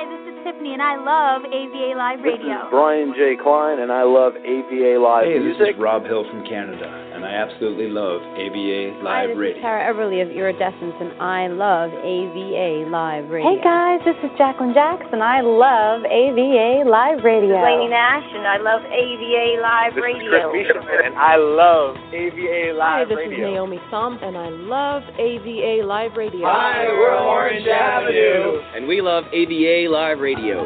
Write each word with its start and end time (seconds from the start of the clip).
Hi, 0.00 0.08
this 0.08 0.32
is 0.32 0.40
Tiffany, 0.48 0.72
and 0.72 0.80
I 0.80 0.96
love 0.96 1.44
AVA 1.44 1.92
Live 1.92 2.24
Radio. 2.24 2.40
This 2.40 2.64
is 2.64 2.72
Brian 2.72 3.12
J. 3.12 3.36
Klein, 3.36 3.80
and 3.80 3.92
I 3.92 4.00
love 4.00 4.32
AVA 4.32 4.96
Live 4.96 5.28
hey, 5.28 5.36
Music. 5.36 5.60
Hey, 5.60 5.76
this 5.76 5.76
is 5.76 5.78
Rob 5.78 6.08
Hill 6.08 6.24
from 6.24 6.40
Canada, 6.48 6.88
and 7.20 7.28
I 7.28 7.36
absolutely 7.36 7.88
love 7.92 8.22
AVA 8.32 8.96
Live 9.04 9.04
Hi, 9.04 9.26
this 9.28 9.36
Radio. 9.36 9.56
is 9.56 9.60
Tara 9.60 9.92
Everly 9.92 10.24
of 10.24 10.32
Iridescence, 10.32 10.96
and 11.04 11.12
I 11.20 11.48
love 11.52 11.92
AVA 11.92 12.88
Live 12.88 13.28
Radio. 13.28 13.44
Hey 13.44 13.60
guys, 13.60 14.00
this 14.08 14.16
is 14.24 14.32
Jacqueline 14.40 14.72
Jackson. 14.72 15.20
I 15.20 15.44
love 15.44 16.00
AVA 16.08 16.88
Live 16.88 17.20
Radio. 17.20 17.52
This 17.52 17.60
is 17.60 17.68
Lainey 17.68 17.88
Nash, 17.92 18.24
and 18.24 18.48
I 18.48 18.56
love 18.56 18.80
AVA 18.88 19.60
Live 19.60 19.92
this 19.94 20.00
Radio. 20.00 20.48
This 20.48 20.64
is 20.64 20.72
Chris 20.72 20.80
Misha, 20.80 21.04
and 21.12 21.14
I 21.20 21.36
love 21.36 21.96
AVA 22.08 22.72
Live 22.72 22.80
Radio. 22.80 22.88
Hi, 22.88 23.04
this 23.04 23.16
Radio. 23.20 23.36
is 23.36 23.52
Naomi 23.52 23.80
Thump, 23.92 24.22
and 24.24 24.36
I 24.40 24.48
love 24.48 25.02
AVA 25.20 25.84
Live 25.84 26.16
Radio. 26.16 26.48
Hi, 26.48 26.88
we're 26.88 27.20
Orange 27.20 27.68
Avenue, 27.68 28.64
and 28.72 28.88
we 28.88 29.04
love 29.04 29.24
AVA 29.28 29.92
Live 29.92 30.20
Radio. 30.24 30.64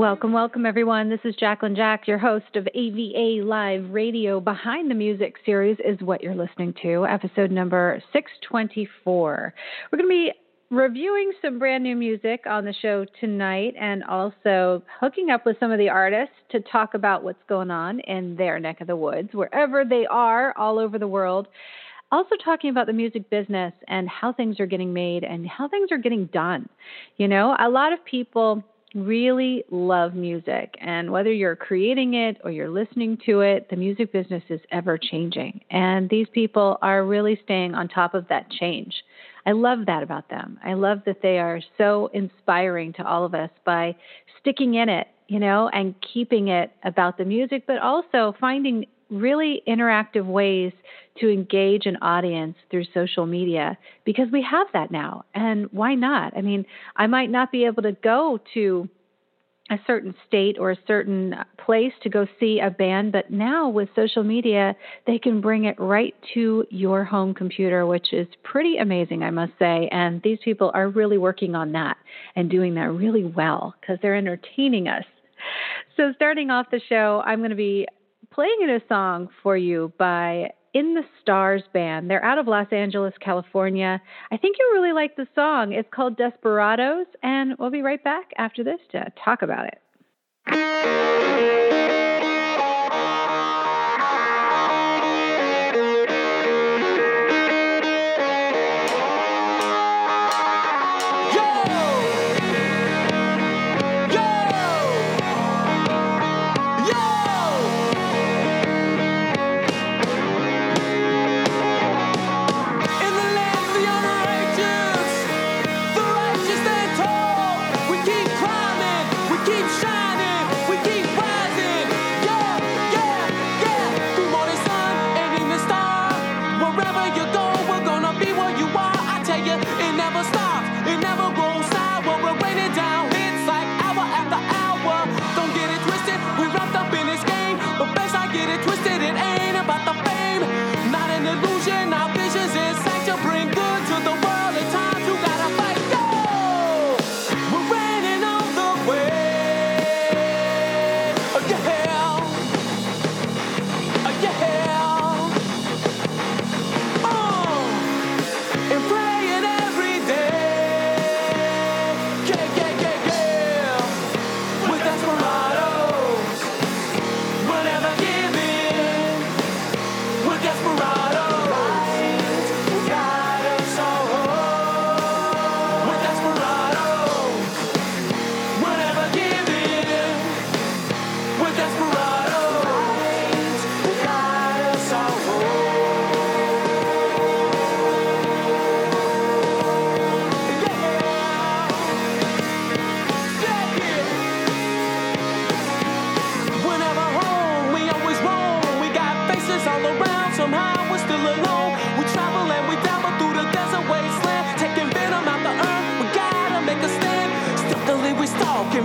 Welcome, 0.00 0.32
welcome 0.32 0.64
everyone. 0.64 1.10
This 1.10 1.20
is 1.24 1.34
Jacqueline 1.36 1.76
Jack, 1.76 2.08
your 2.08 2.16
host 2.16 2.56
of 2.56 2.66
AVA 2.74 3.44
Live 3.44 3.90
Radio. 3.90 4.40
Behind 4.40 4.90
the 4.90 4.94
Music 4.94 5.34
series 5.44 5.76
is 5.84 6.00
what 6.00 6.22
you're 6.22 6.34
listening 6.34 6.72
to, 6.80 7.04
episode 7.04 7.50
number 7.50 8.02
624. 8.10 9.54
We're 9.92 9.98
going 9.98 10.08
to 10.08 10.10
be 10.10 10.32
reviewing 10.70 11.32
some 11.42 11.58
brand 11.58 11.84
new 11.84 11.96
music 11.96 12.44
on 12.46 12.64
the 12.64 12.72
show 12.80 13.04
tonight 13.20 13.74
and 13.78 14.02
also 14.04 14.82
hooking 15.00 15.28
up 15.28 15.44
with 15.44 15.58
some 15.60 15.70
of 15.70 15.78
the 15.78 15.90
artists 15.90 16.34
to 16.52 16.60
talk 16.60 16.94
about 16.94 17.22
what's 17.22 17.42
going 17.46 17.70
on 17.70 18.00
in 18.00 18.36
their 18.36 18.58
neck 18.58 18.80
of 18.80 18.86
the 18.86 18.96
woods, 18.96 19.28
wherever 19.34 19.84
they 19.84 20.06
are, 20.10 20.56
all 20.56 20.78
over 20.78 20.98
the 20.98 21.06
world. 21.06 21.46
Also, 22.10 22.36
talking 22.42 22.70
about 22.70 22.86
the 22.86 22.92
music 22.94 23.28
business 23.28 23.74
and 23.86 24.08
how 24.08 24.32
things 24.32 24.58
are 24.60 24.66
getting 24.66 24.94
made 24.94 25.24
and 25.24 25.46
how 25.46 25.68
things 25.68 25.92
are 25.92 25.98
getting 25.98 26.24
done. 26.32 26.70
You 27.18 27.28
know, 27.28 27.54
a 27.60 27.68
lot 27.68 27.92
of 27.92 28.02
people 28.06 28.64
really 28.94 29.64
love 29.70 30.14
music. 30.14 30.74
And 30.80 31.10
whether 31.10 31.32
you're 31.32 31.56
creating 31.56 32.14
it 32.14 32.38
or 32.44 32.50
you're 32.50 32.70
listening 32.70 33.18
to 33.26 33.40
it, 33.40 33.68
the 33.70 33.76
music 33.76 34.12
business 34.12 34.42
is 34.48 34.60
ever 34.70 34.98
changing. 34.98 35.60
And 35.70 36.08
these 36.08 36.26
people 36.32 36.78
are 36.82 37.04
really 37.04 37.40
staying 37.44 37.74
on 37.74 37.88
top 37.88 38.14
of 38.14 38.26
that 38.28 38.50
change. 38.50 38.94
I 39.46 39.52
love 39.52 39.86
that 39.86 40.02
about 40.02 40.28
them. 40.28 40.58
I 40.64 40.74
love 40.74 41.02
that 41.06 41.22
they 41.22 41.38
are 41.38 41.60
so 41.78 42.10
inspiring 42.12 42.92
to 42.94 43.06
all 43.06 43.24
of 43.24 43.34
us 43.34 43.50
by 43.64 43.96
sticking 44.40 44.74
in 44.74 44.88
it, 44.88 45.06
you 45.28 45.38
know, 45.38 45.70
and 45.72 45.94
keeping 46.12 46.48
it 46.48 46.72
about 46.84 47.16
the 47.16 47.24
music, 47.24 47.64
but 47.66 47.78
also 47.78 48.34
finding 48.40 48.86
really 49.10 49.62
interactive 49.66 50.26
ways 50.26 50.72
to 51.18 51.28
engage 51.28 51.86
an 51.86 51.96
audience 51.96 52.56
through 52.70 52.84
social 52.94 53.26
media 53.26 53.76
because 54.04 54.26
we 54.32 54.42
have 54.48 54.68
that 54.72 54.90
now. 54.90 55.24
And 55.34 55.66
why 55.72 55.94
not? 55.94 56.36
I 56.36 56.40
mean, 56.40 56.64
I 56.96 57.06
might 57.06 57.30
not 57.30 57.52
be 57.52 57.64
able 57.64 57.82
to 57.82 57.92
go 57.92 58.38
to 58.54 58.88
a 59.70 59.78
certain 59.86 60.14
state 60.26 60.56
or 60.58 60.72
a 60.72 60.76
certain 60.86 61.34
place 61.64 61.92
to 62.02 62.08
go 62.08 62.26
see 62.40 62.58
a 62.58 62.70
band, 62.70 63.12
but 63.12 63.30
now 63.30 63.68
with 63.68 63.88
social 63.94 64.24
media, 64.24 64.74
they 65.06 65.18
can 65.18 65.40
bring 65.40 65.64
it 65.64 65.78
right 65.78 66.14
to 66.34 66.66
your 66.70 67.04
home 67.04 67.32
computer, 67.32 67.86
which 67.86 68.12
is 68.12 68.26
pretty 68.42 68.78
amazing, 68.78 69.22
I 69.22 69.30
must 69.30 69.52
say. 69.60 69.88
And 69.92 70.20
these 70.22 70.38
people 70.44 70.72
are 70.74 70.88
really 70.88 71.18
working 71.18 71.54
on 71.54 71.72
that 71.72 71.96
and 72.34 72.50
doing 72.50 72.74
that 72.74 72.90
really 72.90 73.24
well 73.24 73.74
because 73.80 73.98
they're 74.02 74.16
entertaining 74.16 74.88
us. 74.88 75.04
So, 75.96 76.12
starting 76.16 76.50
off 76.50 76.66
the 76.70 76.80
show, 76.88 77.22
I'm 77.24 77.38
going 77.38 77.50
to 77.50 77.56
be 77.56 77.86
playing 78.40 78.70
a 78.70 78.80
song 78.88 79.28
for 79.42 79.54
you 79.54 79.92
by 79.98 80.50
In 80.72 80.94
the 80.94 81.02
Stars 81.20 81.62
Band. 81.74 82.08
They're 82.08 82.24
out 82.24 82.38
of 82.38 82.48
Los 82.48 82.68
Angeles, 82.72 83.12
California. 83.20 84.00
I 84.32 84.36
think 84.38 84.56
you'll 84.58 84.80
really 84.80 84.94
like 84.94 85.14
the 85.14 85.26
song. 85.34 85.74
It's 85.74 85.90
called 85.92 86.16
Desperados, 86.16 87.04
and 87.22 87.54
we'll 87.58 87.68
be 87.68 87.82
right 87.82 88.02
back 88.02 88.30
after 88.38 88.64
this 88.64 88.80
to 88.92 89.12
talk 89.22 89.42
about 89.42 89.66
it. 89.66 91.49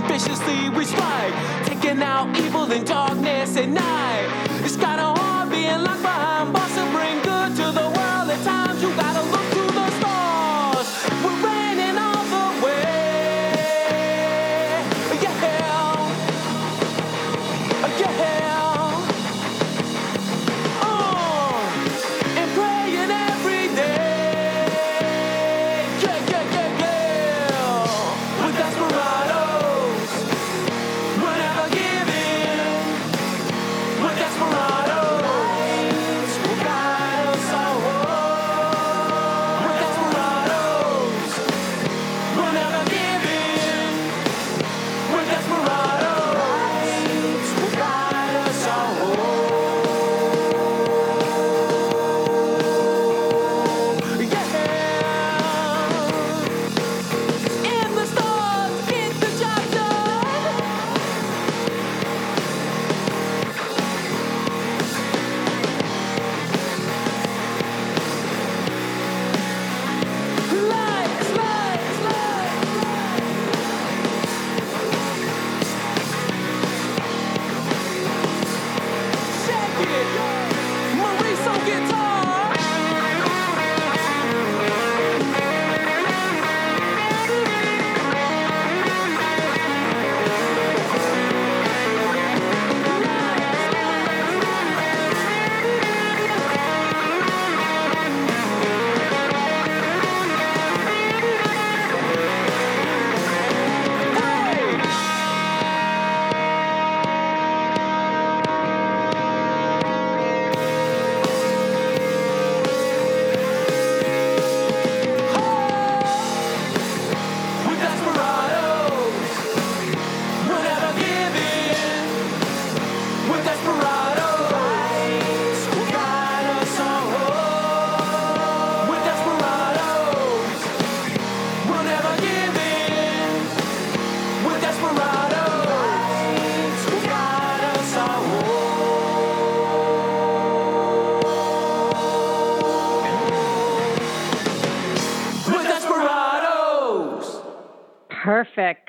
Viciously 0.02 0.68
we 0.70 0.84
strike, 0.84 1.34
taking 1.64 2.02
out 2.02 2.36
evil 2.38 2.70
and 2.70 2.86
darkness 2.86 3.56
at 3.56 3.68
night. 3.68 4.28
It's 4.64 4.76
kinda 4.76 5.14
hard 5.14 5.50
being 5.50 5.82
locked 5.82 6.02
behind 6.02 6.52
bars 6.52 6.76
and 6.76 6.92
bring 6.92 7.15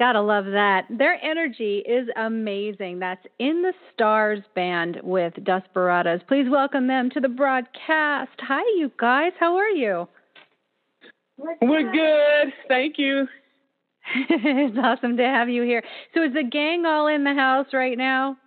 Gotta 0.08 0.22
love 0.22 0.46
that. 0.46 0.86
Their 0.90 1.22
energy 1.22 1.80
is 1.80 2.08
amazing. 2.16 3.00
That's 3.00 3.26
In 3.40 3.62
the 3.62 3.74
Stars 3.94 4.40
Band 4.56 5.02
with 5.04 5.34
Desperados. 5.44 6.22
Please 6.30 6.46
welcome 6.50 6.88
them 6.88 7.10
to 7.10 7.20
the 7.20 7.28
broadcast. 7.28 8.32
Hi, 8.40 8.62
you 8.78 8.90
guys. 8.98 9.34
How 9.38 9.58
are 9.58 9.70
you? 9.70 10.08
We're 11.38 11.92
good. 11.92 12.54
Thank 12.70 12.98
you. 12.98 13.28
it's 14.30 14.78
awesome 14.82 15.18
to 15.18 15.24
have 15.24 15.50
you 15.50 15.64
here. 15.64 15.84
So, 16.14 16.24
is 16.24 16.32
the 16.34 16.44
gang 16.50 16.86
all 16.86 17.08
in 17.08 17.26
the 17.26 17.34
house 17.34 17.68
right 17.74 17.98
now? 17.98 18.38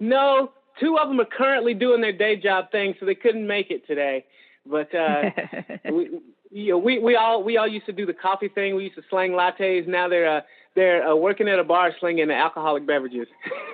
No, 0.00 0.50
two 0.80 0.98
of 1.00 1.06
them 1.06 1.20
are 1.20 1.26
currently 1.26 1.74
doing 1.74 2.00
their 2.00 2.12
day 2.12 2.34
job 2.34 2.72
thing, 2.72 2.94
so 2.98 3.06
they 3.06 3.14
couldn't 3.14 3.46
make 3.46 3.70
it 3.70 3.86
today. 3.86 4.24
But 4.66 4.92
uh, 4.92 5.30
we, 5.92 6.10
know, 6.54 6.78
we 6.78 6.98
we 6.98 7.16
all 7.16 7.42
we 7.42 7.56
all 7.56 7.66
used 7.66 7.86
to 7.86 7.92
do 7.92 8.06
the 8.06 8.12
coffee 8.12 8.48
thing. 8.48 8.76
We 8.76 8.84
used 8.84 8.96
to 8.96 9.02
slang 9.10 9.32
lattes. 9.32 9.88
Now 9.88 10.08
they're 10.08 10.38
uh, 10.38 10.40
they're 10.74 11.06
uh, 11.06 11.14
working 11.16 11.48
at 11.48 11.58
a 11.58 11.64
bar 11.64 11.92
slinging 11.98 12.30
alcoholic 12.30 12.86
beverages. 12.86 13.26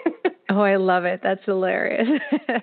oh, 0.50 0.60
I 0.60 0.76
love 0.76 1.04
it. 1.04 1.20
That's 1.22 1.44
hilarious. 1.44 2.08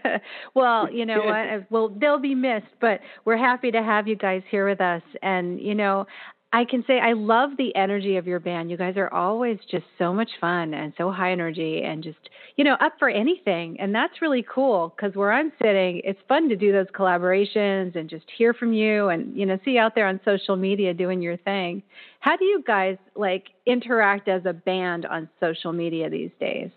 well, 0.55 0.91
you 0.91 1.05
know 1.05 1.21
what? 1.21 1.71
Well, 1.71 1.89
they'll 1.89 2.19
be 2.19 2.35
missed, 2.35 2.65
but 2.81 2.99
we're 3.25 3.37
happy 3.37 3.71
to 3.71 3.83
have 3.83 4.07
you 4.07 4.15
guys 4.15 4.41
here 4.49 4.67
with 4.67 4.81
us. 4.81 5.03
And 5.21 5.61
you 5.61 5.75
know, 5.75 6.07
I 6.53 6.63
can 6.63 6.83
say 6.87 6.99
I 6.99 7.11
love 7.11 7.51
the 7.57 7.75
energy 7.75 8.15
of 8.15 8.25
your 8.25 8.39
band. 8.39 8.71
You 8.71 8.77
guys 8.77 8.95
are 8.95 9.13
always 9.13 9.59
just 9.69 9.83
so 9.97 10.13
much 10.13 10.29
fun 10.39 10.73
and 10.73 10.93
so 10.97 11.11
high 11.11 11.33
energy 11.33 11.83
and 11.83 12.01
just, 12.01 12.29
you 12.55 12.63
know, 12.63 12.75
up 12.79 12.93
for 12.99 13.09
anything. 13.09 13.77
And 13.81 13.93
that's 13.93 14.21
really 14.21 14.45
cool 14.49 14.93
because 14.95 15.13
where 15.13 15.33
I'm 15.33 15.51
sitting, 15.61 16.01
it's 16.05 16.19
fun 16.29 16.47
to 16.47 16.55
do 16.55 16.71
those 16.71 16.87
collaborations 16.95 17.97
and 17.97 18.09
just 18.09 18.25
hear 18.37 18.53
from 18.53 18.71
you 18.71 19.09
and, 19.09 19.37
you 19.37 19.45
know, 19.45 19.59
see 19.65 19.71
you 19.71 19.81
out 19.81 19.93
there 19.93 20.07
on 20.07 20.21
social 20.23 20.55
media 20.55 20.93
doing 20.93 21.21
your 21.21 21.35
thing. 21.35 21.83
How 22.21 22.37
do 22.37 22.45
you 22.45 22.63
guys 22.65 22.97
like 23.15 23.47
interact 23.65 24.29
as 24.29 24.43
a 24.45 24.53
band 24.53 25.05
on 25.05 25.29
social 25.41 25.73
media 25.73 26.09
these 26.09 26.31
days? 26.39 26.69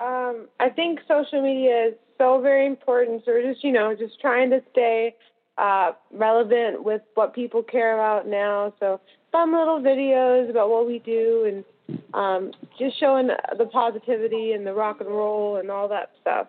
Um, 0.00 0.48
I 0.58 0.70
think 0.70 0.98
social 1.06 1.40
media 1.40 1.90
is 1.90 1.94
so 2.18 2.40
very 2.40 2.66
important. 2.66 3.22
So 3.24 3.30
we're 3.30 3.52
just, 3.52 3.62
you 3.62 3.70
know, 3.70 3.94
just 3.94 4.20
trying 4.20 4.50
to 4.50 4.60
stay 4.72 5.14
uh, 5.58 5.92
relevant 6.12 6.82
with 6.84 7.02
what 7.14 7.34
people 7.34 7.62
care 7.62 7.94
about 7.94 8.26
now. 8.26 8.72
So 8.80 9.00
fun 9.30 9.52
little 9.52 9.80
videos 9.80 10.50
about 10.50 10.70
what 10.70 10.86
we 10.86 10.98
do 11.00 11.44
and 11.46 11.64
um, 12.14 12.52
just 12.78 12.98
showing 12.98 13.28
the 13.58 13.66
positivity 13.66 14.52
and 14.52 14.66
the 14.66 14.72
rock 14.72 15.00
and 15.00 15.08
roll 15.08 15.56
and 15.56 15.70
all 15.70 15.88
that 15.88 16.10
stuff. 16.20 16.46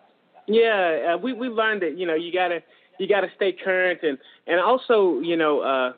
Yeah, 0.48 1.14
uh, 1.14 1.18
we 1.18 1.34
we 1.34 1.48
learned 1.48 1.82
that 1.84 1.98
you 1.98 2.06
know 2.06 2.16
you 2.16 2.34
gotta 2.34 2.62
you 3.00 3.08
gotta 3.08 3.28
stay 3.36 3.54
current 3.54 4.00
and 4.04 4.18
and 4.46 4.60
also 4.60 5.20
you 5.22 5.38
know 5.38 5.62
uh, 5.62 5.94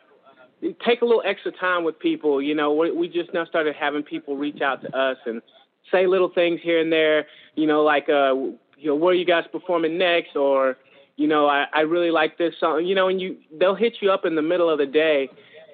take 0.86 1.02
a 1.02 1.06
little 1.06 1.24
extra 1.26 1.52
time 1.52 1.84
with 1.84 1.98
people. 1.98 2.42
You 2.42 2.54
know 2.54 2.74
we 2.74 2.92
we 2.92 3.08
just 3.08 3.34
now 3.34 3.46
started 3.46 3.76
having 3.76 4.04
people 4.04 4.38
reach 4.38 4.62
out 4.62 4.82
to 4.84 4.96
us 4.96 5.18
and 5.26 5.42
say 5.92 6.06
little 6.06 6.30
things 6.30 6.60
here 6.64 6.80
and 6.80 6.92
there. 6.92 7.26
You 7.56 7.66
know 7.66 7.82
like 7.82 8.08
uh, 8.08 8.34
you 8.78 8.90
know 8.90 8.96
where 8.96 9.14
are 9.14 9.18
you 9.18 9.26
guys 9.26 9.46
performing 9.52 9.98
next 9.98 10.36
or 10.36 10.78
you 11.18 11.28
know, 11.28 11.48
I, 11.48 11.66
I 11.74 11.82
really 11.82 12.12
like 12.12 12.38
this 12.38 12.54
song, 12.60 12.86
you 12.86 12.96
know, 12.96 13.08
and 13.08 13.22
you 13.22 13.38
they'll 13.58 13.76
hit 13.76 13.94
you 14.02 14.12
up 14.12 14.26
in 14.26 14.36
the 14.36 14.42
middle 14.42 14.70
of 14.70 14.78
the 14.78 14.86
day, 14.86 15.30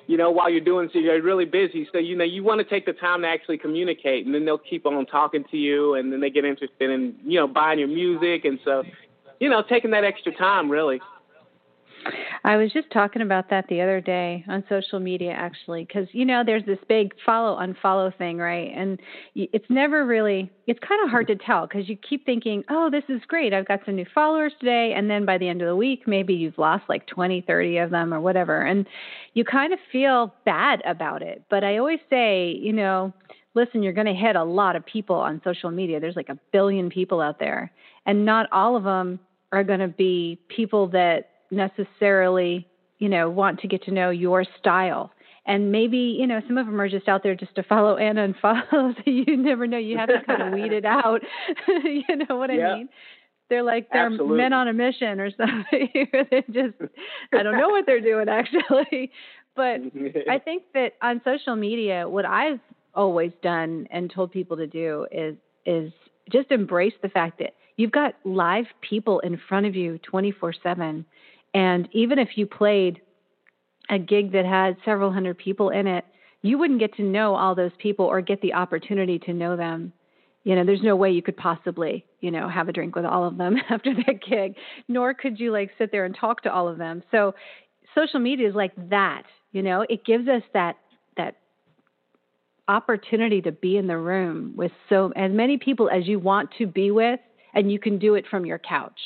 you 0.07 0.17
know, 0.17 0.29
while 0.29 0.49
you're 0.49 0.61
doing 0.61 0.89
so 0.93 0.99
you're 0.99 1.21
really 1.21 1.45
busy. 1.45 1.87
So, 1.91 1.97
you 1.97 2.15
know, 2.15 2.23
you 2.23 2.43
want 2.43 2.59
to 2.59 2.65
take 2.65 2.85
the 2.85 2.93
time 2.93 3.21
to 3.21 3.27
actually 3.27 3.57
communicate 3.57 4.25
and 4.25 4.35
then 4.35 4.45
they'll 4.45 4.57
keep 4.57 4.85
on 4.85 5.05
talking 5.07 5.43
to 5.49 5.57
you 5.57 5.95
and 5.95 6.11
then 6.11 6.19
they 6.19 6.29
get 6.29 6.45
interested 6.45 6.89
in, 6.89 7.15
you 7.23 7.39
know, 7.39 7.47
buying 7.47 7.79
your 7.79 7.87
music 7.87 8.45
and 8.45 8.59
so, 8.63 8.83
you 9.39 9.49
know, 9.49 9.63
taking 9.67 9.91
that 9.91 10.03
extra 10.03 10.35
time 10.35 10.69
really. 10.69 11.01
I 12.43 12.57
was 12.57 12.71
just 12.71 12.89
talking 12.91 13.21
about 13.21 13.49
that 13.49 13.67
the 13.67 13.81
other 13.81 14.01
day 14.01 14.43
on 14.47 14.63
social 14.67 14.99
media, 14.99 15.31
actually, 15.31 15.85
because 15.85 16.07
you 16.11 16.25
know 16.25 16.43
there's 16.45 16.65
this 16.65 16.79
big 16.87 17.13
follow 17.25 17.59
unfollow 17.59 18.15
thing, 18.17 18.37
right? 18.37 18.71
And 18.75 18.99
it's 19.35 19.65
never 19.69 20.05
really, 20.05 20.51
it's 20.67 20.79
kind 20.79 21.03
of 21.03 21.09
hard 21.09 21.27
to 21.27 21.35
tell 21.35 21.67
because 21.67 21.87
you 21.87 21.97
keep 21.97 22.25
thinking, 22.25 22.63
oh, 22.69 22.89
this 22.89 23.03
is 23.09 23.21
great, 23.27 23.53
I've 23.53 23.67
got 23.67 23.81
some 23.85 23.95
new 23.95 24.05
followers 24.13 24.53
today, 24.59 24.93
and 24.95 25.09
then 25.09 25.25
by 25.25 25.37
the 25.37 25.47
end 25.47 25.61
of 25.61 25.67
the 25.67 25.75
week, 25.75 26.07
maybe 26.07 26.33
you've 26.33 26.57
lost 26.57 26.83
like 26.89 27.05
20, 27.07 27.41
30 27.41 27.77
of 27.77 27.91
them 27.91 28.13
or 28.13 28.19
whatever, 28.19 28.61
and 28.61 28.87
you 29.33 29.43
kind 29.43 29.73
of 29.73 29.79
feel 29.91 30.33
bad 30.45 30.81
about 30.85 31.21
it. 31.21 31.43
But 31.49 31.63
I 31.63 31.77
always 31.77 31.99
say, 32.09 32.51
you 32.51 32.73
know, 32.73 33.13
listen, 33.53 33.83
you're 33.83 33.93
going 33.93 34.07
to 34.07 34.13
hit 34.13 34.35
a 34.35 34.43
lot 34.43 34.75
of 34.75 34.85
people 34.85 35.17
on 35.17 35.41
social 35.43 35.71
media. 35.71 35.99
There's 35.99 36.15
like 36.15 36.29
a 36.29 36.39
billion 36.51 36.89
people 36.89 37.21
out 37.21 37.39
there, 37.39 37.71
and 38.05 38.25
not 38.25 38.47
all 38.51 38.75
of 38.75 38.83
them 38.83 39.19
are 39.51 39.63
going 39.63 39.81
to 39.81 39.87
be 39.87 40.39
people 40.47 40.87
that 40.87 41.30
necessarily, 41.51 42.67
you 42.99 43.09
know, 43.09 43.29
want 43.29 43.59
to 43.59 43.67
get 43.67 43.83
to 43.83 43.91
know 43.91 44.09
your 44.09 44.45
style. 44.59 45.11
And 45.45 45.71
maybe, 45.71 46.17
you 46.19 46.27
know, 46.27 46.39
some 46.47 46.57
of 46.57 46.67
them 46.67 46.79
are 46.79 46.89
just 46.89 47.07
out 47.07 47.23
there 47.23 47.35
just 47.35 47.55
to 47.55 47.63
follow 47.63 47.97
and 47.97 48.17
unfollow. 48.17 48.95
So 49.05 49.11
you 49.11 49.37
never 49.37 49.67
know. 49.67 49.77
You 49.77 49.97
have 49.97 50.09
to 50.09 50.21
kind 50.25 50.41
of 50.41 50.53
weed 50.53 50.71
it 50.71 50.85
out. 50.85 51.21
you 51.67 52.03
know 52.15 52.37
what 52.37 52.51
I 52.51 52.75
mean? 52.75 52.89
They're 53.49 53.63
like 53.63 53.89
they're 53.91 54.05
Absolutely. 54.05 54.37
men 54.37 54.53
on 54.53 54.69
a 54.69 54.73
mission 54.73 55.19
or 55.19 55.29
something. 55.31 55.89
they 56.31 56.43
just 56.51 56.75
I 57.33 57.43
don't 57.43 57.57
know 57.57 57.67
what 57.69 57.85
they're 57.85 57.99
doing 57.99 58.29
actually. 58.29 59.11
But 59.55 59.81
I 60.29 60.39
think 60.39 60.63
that 60.73 60.93
on 61.01 61.21
social 61.25 61.57
media, 61.57 62.07
what 62.07 62.25
I've 62.25 62.61
always 62.95 63.31
done 63.43 63.87
and 63.91 64.09
told 64.09 64.31
people 64.31 64.55
to 64.57 64.67
do 64.67 65.05
is 65.11 65.35
is 65.65 65.91
just 66.31 66.49
embrace 66.51 66.93
the 67.01 67.09
fact 67.09 67.39
that 67.39 67.55
you've 67.75 67.91
got 67.91 68.15
live 68.23 68.65
people 68.79 69.19
in 69.19 69.39
front 69.49 69.65
of 69.65 69.75
you 69.75 69.99
24/7 70.09 71.03
and 71.53 71.87
even 71.91 72.19
if 72.19 72.29
you 72.35 72.45
played 72.45 73.01
a 73.89 73.99
gig 73.99 74.31
that 74.31 74.45
had 74.45 74.77
several 74.85 75.11
hundred 75.11 75.37
people 75.37 75.69
in 75.69 75.87
it, 75.87 76.05
you 76.41 76.57
wouldn't 76.57 76.79
get 76.79 76.95
to 76.95 77.03
know 77.03 77.35
all 77.35 77.55
those 77.55 77.71
people 77.77 78.05
or 78.05 78.21
get 78.21 78.41
the 78.41 78.53
opportunity 78.53 79.19
to 79.19 79.33
know 79.33 79.55
them. 79.55 79.93
You 80.43 80.55
know, 80.55 80.65
there's 80.65 80.81
no 80.81 80.95
way 80.95 81.11
you 81.11 81.21
could 81.21 81.37
possibly, 81.37 82.05
you 82.19 82.31
know, 82.31 82.49
have 82.49 82.67
a 82.67 82.73
drink 82.73 82.95
with 82.95 83.05
all 83.05 83.25
of 83.25 83.37
them 83.37 83.57
after 83.69 83.93
that 83.93 84.21
gig, 84.27 84.55
nor 84.87 85.13
could 85.13 85.39
you 85.39 85.51
like 85.51 85.71
sit 85.77 85.91
there 85.91 86.05
and 86.05 86.15
talk 86.15 86.43
to 86.43 86.53
all 86.53 86.67
of 86.67 86.77
them. 86.77 87.03
So 87.11 87.35
social 87.93 88.19
media 88.19 88.49
is 88.49 88.55
like 88.55 88.71
that, 88.89 89.23
you 89.51 89.61
know, 89.61 89.85
it 89.87 90.05
gives 90.05 90.27
us 90.27 90.41
that 90.53 90.77
that 91.17 91.35
opportunity 92.67 93.41
to 93.41 93.51
be 93.51 93.75
in 93.75 93.87
the 93.87 93.97
room 93.97 94.53
with 94.55 94.71
so 94.87 95.11
as 95.15 95.31
many 95.31 95.57
people 95.57 95.89
as 95.89 96.07
you 96.07 96.19
want 96.19 96.49
to 96.57 96.65
be 96.65 96.89
with 96.89 97.19
and 97.53 97.69
you 97.69 97.77
can 97.77 97.99
do 97.99 98.15
it 98.15 98.25
from 98.29 98.45
your 98.45 98.57
couch 98.57 98.99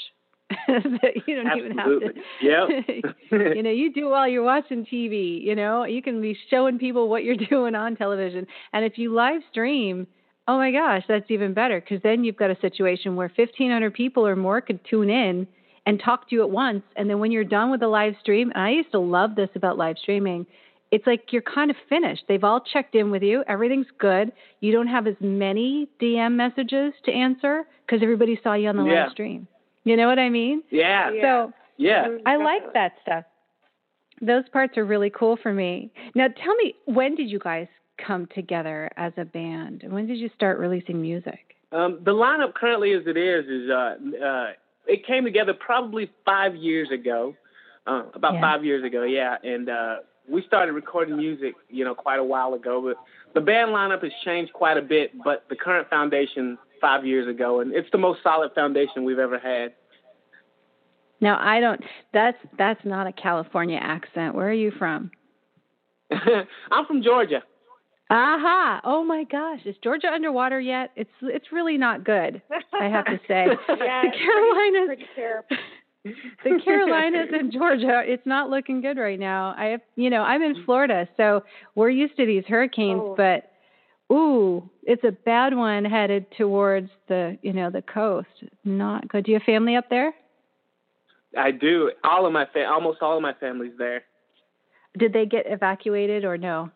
you 0.68 1.36
don't 1.36 1.48
Absolutely. 1.48 1.56
even 1.66 1.78
have 1.78 2.68
to. 2.68 3.06
Yep. 3.32 3.56
you 3.56 3.64
know, 3.64 3.72
you 3.72 3.92
do 3.92 4.10
while 4.10 4.28
you're 4.28 4.44
watching 4.44 4.86
TV. 4.86 5.44
You 5.44 5.56
know, 5.56 5.86
you 5.86 6.02
can 6.02 6.22
be 6.22 6.38
showing 6.50 6.78
people 6.78 7.10
what 7.10 7.24
you're 7.24 7.36
doing 7.50 7.76
on 7.76 7.96
television, 7.96 8.46
and 8.74 8.86
if 8.86 8.98
you 8.98 9.14
live 9.14 9.42
stream, 9.52 10.08
oh 10.48 10.58
my 10.58 10.72
gosh, 10.72 11.04
that's 11.08 11.30
even 11.32 11.54
better 11.54 11.82
because 11.82 12.02
then 12.04 12.24
you've 12.24 12.38
got 12.38 12.52
a 12.52 12.60
situation 12.62 13.16
where 13.16 13.32
1,500 13.36 13.94
people 13.94 14.26
or 14.28 14.36
more 14.36 14.62
could 14.62 14.80
tune 14.90 15.10
in 15.10 15.48
and 15.88 16.02
talk 16.04 16.30
to 16.30 16.36
you 16.36 16.42
at 16.44 16.50
once, 16.50 16.84
and 16.96 17.10
then 17.10 17.20
when 17.20 17.32
you're 17.32 17.44
done 17.44 17.72
with 17.72 17.80
the 17.80 17.88
live 17.88 18.14
stream, 18.22 18.52
and 18.54 18.62
I 18.64 18.72
used 18.72 18.92
to 18.92 19.00
love 19.00 19.36
this 19.36 19.50
about 19.56 19.78
live 19.78 19.98
streaming. 20.02 20.46
It's 20.92 21.08
like 21.08 21.34
you're 21.34 21.42
kind 21.42 21.72
of 21.72 21.78
finished. 21.90 22.24
They've 22.28 22.44
all 22.44 22.62
checked 22.62 22.94
in 22.96 23.10
with 23.12 23.24
you. 23.24 23.44
Everything's 23.48 23.88
good. 23.98 24.32
You 24.62 24.72
don't 24.72 24.88
have 24.88 25.08
as 25.08 25.16
many 25.20 25.90
DM 26.00 26.34
messages 26.36 26.94
to 27.06 27.12
answer 27.12 27.64
because 27.86 28.02
everybody 28.04 28.40
saw 28.44 28.54
you 28.54 28.70
on 28.70 28.78
the 28.78 28.84
Yeah. 28.84 29.04
live 29.04 29.12
stream. 29.12 29.48
You 29.86 29.96
know 29.96 30.08
what 30.08 30.20
I 30.20 30.30
mean? 30.30 30.64
Yeah. 30.72 31.12
So 31.22 31.54
Yeah. 31.78 32.18
I 32.26 32.36
like 32.36 32.74
that 32.74 32.94
stuff. 33.02 33.24
Those 34.22 34.44
parts 34.52 34.78
are 34.78 34.86
really 34.86 35.10
cool 35.10 35.38
for 35.42 35.54
me. 35.54 35.92
Now 36.16 36.28
tell 36.28 36.56
me, 36.56 36.76
when 36.86 37.16
did 37.16 37.30
you 37.30 37.40
guys 37.40 37.68
come 37.98 38.28
together 38.34 38.90
as 38.98 39.14
a 39.18 39.26
band? 39.26 39.84
When 39.88 40.08
did 40.08 40.18
you 40.18 40.30
start 40.36 40.58
releasing 40.60 41.02
music? 41.02 41.56
Um, 41.72 42.00
the 42.04 42.12
lineup 42.12 42.54
currently 42.54 42.94
as 42.94 43.04
it 43.06 43.18
is 43.18 43.46
is 43.46 43.70
uh, 43.70 43.96
uh, 44.24 44.52
it 44.88 45.06
came 45.06 45.24
together 45.24 45.54
probably 45.54 46.10
five 46.26 46.56
years 46.56 46.90
ago, 46.92 47.36
uh, 47.88 48.04
about 48.14 48.36
Yeah. 48.36 48.42
five 48.42 48.64
years 48.64 48.84
ago, 48.84 49.04
yeah. 49.04 49.38
And 49.44 49.70
uh, 49.70 49.98
we 50.30 50.44
started 50.44 50.74
recording 50.74 51.18
music, 51.18 51.56
you 51.70 51.84
know, 51.84 51.94
quite 51.96 52.20
a 52.20 52.24
while 52.24 52.54
ago. 52.54 52.82
But 52.82 52.98
the 53.34 53.42
band 53.42 53.72
lineup 53.72 54.04
has 54.04 54.14
changed 54.24 54.54
quite 54.54 54.78
a 54.78 54.82
bit. 54.82 55.12
But 55.24 55.46
the 55.50 55.56
current 55.56 55.90
foundation 55.90 56.58
five 56.86 57.04
years 57.04 57.28
ago, 57.28 57.62
and 57.62 57.74
it's 57.74 57.90
the 57.92 57.98
most 57.98 58.20
solid 58.22 58.52
foundation 58.54 59.06
we've 59.06 59.18
ever 59.18 59.40
had. 59.40 59.74
Now 61.20 61.40
I 61.42 61.60
don't 61.60 61.82
that's 62.14 62.38
that's 62.60 62.84
not 62.86 63.08
a 63.08 63.12
California 63.12 63.80
accent. 63.82 64.36
Where 64.36 64.48
are 64.48 64.54
you 64.54 64.72
from? 64.78 65.10
I'm 66.12 66.86
from 66.86 67.02
Georgia. 67.02 67.42
Aha! 68.12 68.82
Oh 68.84 69.04
my 69.04 69.24
gosh, 69.24 69.62
is 69.66 69.76
Georgia 69.84 70.10
underwater 70.14 70.60
yet? 70.60 70.92
It's 70.96 71.10
it's 71.24 71.48
really 71.52 71.78
not 71.78 72.04
good. 72.04 72.40
I 72.80 72.86
have 72.86 73.06
to 73.06 73.18
say. 73.28 73.46
yeah, 73.70 74.02
the 74.04 74.10
it's 74.10 74.18
Carolinas 74.18 74.86
pretty, 74.86 75.06
pretty 76.04 76.16
the 76.44 76.62
Carolinas 76.64 77.30
and 77.34 77.52
Georgia, 77.52 78.04
it's 78.06 78.26
not 78.28 78.52
looking 78.52 78.82
good 78.82 79.00
right 79.00 79.20
now. 79.20 79.56
I 79.58 79.66
have, 79.70 79.82
you 79.96 80.12
know, 80.12 80.22
I'm 80.22 80.44
in 80.44 80.64
Florida, 80.64 81.08
so 81.18 81.44
we're 81.74 81.90
used 81.90 82.16
to 82.18 82.28
these 82.28 82.44
hurricanes, 82.48 83.02
Oh. 83.04 83.16
but 83.18 83.50
ooh, 84.12 84.70
it's 84.84 85.04
a 85.04 85.12
bad 85.12 85.56
one 85.56 85.86
headed 85.86 86.26
towards 86.38 86.90
the, 87.08 87.38
you 87.42 87.54
know, 87.54 87.70
the 87.70 87.82
coast. 87.82 88.28
Not 88.64 89.08
good. 89.08 89.26
Do 89.26 89.32
you 89.32 89.40
have 89.40 89.46
family 89.46 89.76
up 89.76 89.90
there? 89.90 90.14
I 91.38 91.52
do. 91.52 91.92
All 92.04 92.26
of 92.26 92.34
my 92.34 92.46
fa- 92.54 92.68
almost 92.68 93.02
all 93.02 93.18
of 93.18 93.22
my 93.22 93.34
family's 93.34 93.74
there. 93.78 94.04
Did 94.98 95.12
they 95.12 95.26
get 95.26 95.46
evacuated 95.48 96.24
or 96.24 96.38
no? 96.38 96.72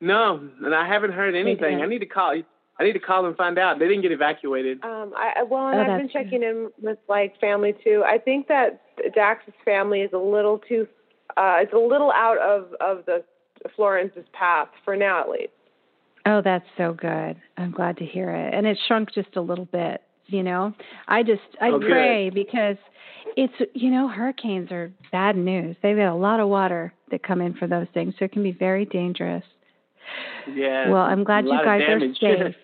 No, 0.00 0.48
and 0.64 0.74
I 0.74 0.86
haven't 0.86 1.12
heard 1.12 1.34
anything. 1.34 1.82
I 1.82 1.86
need 1.86 1.98
to 1.98 2.06
call. 2.06 2.40
I 2.78 2.84
need 2.84 2.92
to 2.92 2.98
call 2.98 3.26
and 3.26 3.36
find 3.36 3.58
out. 3.58 3.78
They 3.78 3.88
didn't 3.88 4.02
get 4.02 4.12
evacuated. 4.12 4.82
Um, 4.82 5.12
I 5.16 5.42
well, 5.42 5.68
and 5.68 5.78
Oh, 5.78 5.80
I've 5.82 5.86
been 5.98 6.06
that's 6.06 6.12
checking 6.12 6.42
in 6.42 6.70
with 6.80 6.98
like 7.08 7.38
family 7.40 7.74
too. 7.84 8.02
I 8.06 8.18
think 8.18 8.48
that 8.48 8.80
Dax's 9.14 9.54
family 9.64 10.00
is 10.00 10.10
a 10.12 10.18
little 10.18 10.58
too. 10.58 10.86
Uh, 11.36 11.56
it's 11.58 11.72
a 11.72 11.78
little 11.78 12.12
out 12.12 12.38
of 12.38 12.72
of 12.80 13.04
the 13.06 13.22
Florence's 13.74 14.26
path 14.32 14.68
for 14.84 14.96
now, 14.96 15.20
at 15.20 15.28
least. 15.28 15.52
Oh, 16.26 16.42
that's 16.44 16.66
so 16.76 16.92
good. 16.92 17.36
I'm 17.56 17.70
glad 17.70 17.96
to 17.98 18.04
hear 18.04 18.30
it. 18.30 18.52
And 18.52 18.66
it 18.66 18.76
shrunk 18.86 19.12
just 19.14 19.36
a 19.36 19.40
little 19.40 19.66
bit, 19.66 20.02
you 20.26 20.42
know. 20.42 20.72
I 21.06 21.22
just 21.22 21.42
I 21.60 21.68
Oh, 21.70 21.80
pray 21.80 22.30
because 22.30 22.76
it's 23.36 23.54
you 23.74 23.90
know, 23.90 24.08
hurricanes 24.08 24.70
are 24.72 24.92
bad 25.12 25.36
news. 25.36 25.76
They've 25.82 25.96
got 25.96 26.12
a 26.12 26.14
lot 26.16 26.40
of 26.40 26.48
water 26.48 26.92
that 27.10 27.22
come 27.22 27.40
in 27.40 27.54
for 27.54 27.66
those 27.68 27.86
things, 27.94 28.14
so 28.18 28.24
it 28.24 28.32
can 28.32 28.42
be 28.42 28.52
very 28.52 28.84
dangerous. 28.84 29.44
Yeah. 30.52 30.90
Well, 30.90 31.02
I'm 31.02 31.24
glad 31.24 31.44
you 31.46 31.58
guys 31.64 31.82
are 31.82 32.00
safe. 32.20 32.54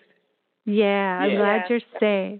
Yeah, 0.65 1.19
I'm 1.19 1.31
Yeah. 1.31 1.37
glad 1.37 1.69
you're 1.69 1.79
safe. 1.99 2.39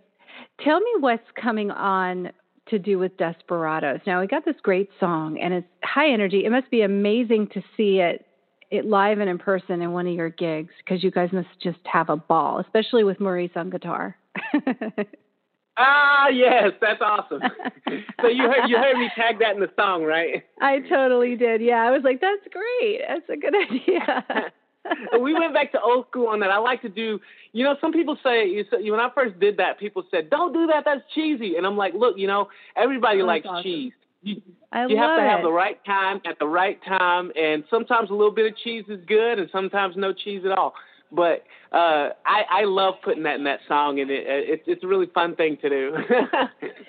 Tell 0.60 0.80
me 0.80 0.92
what's 1.00 1.30
coming 1.36 1.72
on 1.72 2.32
to 2.68 2.80
do 2.80 2.98
with 2.98 3.18
Desperados. 3.18 4.00
Now 4.06 4.22
we 4.22 4.28
got 4.28 4.46
this 4.46 4.56
great 4.62 4.90
song 5.00 5.38
and 5.40 5.54
it's 5.54 5.68
high 5.84 6.10
energy. 6.10 6.46
It 6.46 6.50
must 6.52 6.70
be 6.70 6.82
amazing 6.82 7.48
to 7.48 7.62
see 7.76 8.00
it 8.00 8.26
it 8.74 8.86
live 8.86 9.20
and 9.20 9.30
in 9.30 9.38
person 9.38 9.84
in 9.84 9.92
one 9.92 10.08
of 10.08 10.16
your 10.16 10.30
gigs 10.30 10.74
because 10.80 11.04
you 11.04 11.12
guys 11.12 11.32
must 11.32 11.48
just 11.62 11.78
have 11.86 12.10
a 12.10 12.18
ball, 12.18 12.58
especially 12.58 13.04
with 13.04 13.20
Maurice 13.20 13.52
on 13.56 13.70
guitar. 13.70 14.18
ah, 15.78 16.28
yes, 16.30 16.72
that's 16.82 17.00
awesome. 17.00 17.40
so 18.22 18.28
you 18.28 18.42
heard 18.50 18.68
you 18.68 18.78
heard 18.78 18.98
me 18.98 19.12
tag 19.16 19.38
that 19.40 19.54
in 19.54 19.62
the 19.62 19.70
song, 19.78 20.04
right? 20.04 20.44
I 20.60 20.80
totally 20.90 21.36
did. 21.36 21.62
Yeah, 21.62 21.84
I 21.84 21.92
was 21.92 22.02
like, 22.04 22.20
that's 22.20 22.42
great. 22.52 23.02
That's 23.08 23.30
a 23.30 23.38
good 23.38 23.54
idea. 23.54 24.52
we 25.22 25.36
went 25.36 25.54
back 25.54 25.72
to 25.74 25.80
old 25.80 26.08
school 26.10 26.30
on 26.30 26.40
that. 26.40 26.50
I 26.50 26.58
like 26.58 26.82
to 26.82 26.90
do, 26.90 27.20
you 27.52 27.64
know, 27.64 27.76
some 27.80 27.94
people 27.94 28.18
say, 28.24 28.66
when 28.72 29.00
I 29.00 29.10
first 29.14 29.40
did 29.40 29.58
that, 29.58 29.80
people 29.80 30.04
said, 30.10 30.32
don't 30.32 30.52
do 30.52 30.66
that, 30.68 30.84
that's 30.84 31.02
cheesy. 31.14 31.58
And 31.58 31.66
I'm 31.68 31.78
like, 31.78 31.94
look, 31.94 32.18
you 32.18 32.26
know, 32.26 32.50
everybody 32.76 33.20
That's 33.20 33.28
likes 33.28 33.46
awesome. 33.48 33.64
cheese. 33.64 33.94
You, 34.24 34.42
I 34.72 34.88
you 34.88 34.98
have 34.98 35.18
to 35.18 35.24
have 35.24 35.40
it. 35.42 35.44
the 35.44 35.52
right 35.52 35.84
time 35.86 36.22
at 36.26 36.40
the 36.40 36.48
right 36.48 36.80
time, 36.84 37.32
and 37.36 37.64
sometimes 37.70 38.10
a 38.10 38.14
little 38.14 38.34
bit 38.34 38.52
of 38.52 38.58
cheese 38.58 38.86
is 38.88 39.00
good, 39.06 39.38
and 39.38 39.50
sometimes 39.52 39.96
no 39.98 40.14
cheese 40.14 40.44
at 40.46 40.58
all. 40.58 40.74
But 41.12 41.44
uh, 41.72 42.10
I, 42.26 42.42
I 42.50 42.64
love 42.64 42.96
putting 43.04 43.24
that 43.24 43.36
in 43.36 43.44
that 43.44 43.60
song, 43.68 44.00
and 44.00 44.10
it, 44.10 44.24
it, 44.26 44.64
it's 44.66 44.84
a 44.84 44.88
really 44.88 45.08
fun 45.14 45.36
thing 45.36 45.58
to 45.62 45.70
do. 45.70 45.96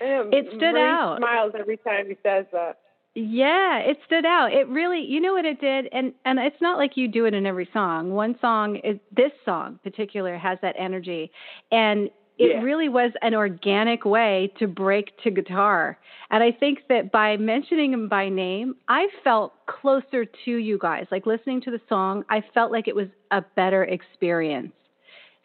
It 0.00 0.46
stood 0.48 0.74
Maurice 0.74 0.82
out. 0.82 1.18
Smiles 1.18 1.52
every 1.58 1.76
time 1.78 2.06
he 2.06 2.16
says 2.22 2.44
that. 2.52 2.78
Yeah, 3.14 3.78
it 3.78 3.98
stood 4.06 4.26
out. 4.26 4.52
It 4.52 4.68
really, 4.68 5.00
you 5.00 5.20
know 5.20 5.32
what 5.34 5.44
it 5.44 5.60
did, 5.60 5.88
and 5.92 6.12
and 6.24 6.38
it's 6.38 6.60
not 6.60 6.78
like 6.78 6.96
you 6.96 7.06
do 7.06 7.26
it 7.26 7.34
in 7.34 7.46
every 7.46 7.68
song. 7.72 8.12
One 8.12 8.36
song 8.40 8.76
is 8.82 8.98
this 9.16 9.30
song 9.44 9.78
particular 9.84 10.36
has 10.36 10.58
that 10.62 10.74
energy, 10.78 11.30
and 11.70 12.10
it 12.38 12.50
Yeah. 12.50 12.62
really 12.62 12.88
was 12.88 13.12
an 13.22 13.34
organic 13.34 14.04
way 14.04 14.52
to 14.58 14.66
break 14.66 15.16
to 15.22 15.30
guitar. 15.30 15.98
And 16.30 16.42
I 16.42 16.50
think 16.50 16.80
that 16.88 17.12
by 17.12 17.36
mentioning 17.36 17.92
him 17.92 18.08
by 18.08 18.28
name, 18.28 18.76
I 18.88 19.08
felt 19.22 19.52
closer 19.66 20.24
to 20.24 20.50
you 20.50 20.78
guys. 20.78 21.06
Like 21.10 21.26
listening 21.26 21.60
to 21.62 21.70
the 21.70 21.80
song, 21.88 22.24
I 22.28 22.42
felt 22.52 22.72
like 22.72 22.88
it 22.88 22.96
was 22.96 23.08
a 23.30 23.42
better 23.54 23.84
experience. 23.84 24.72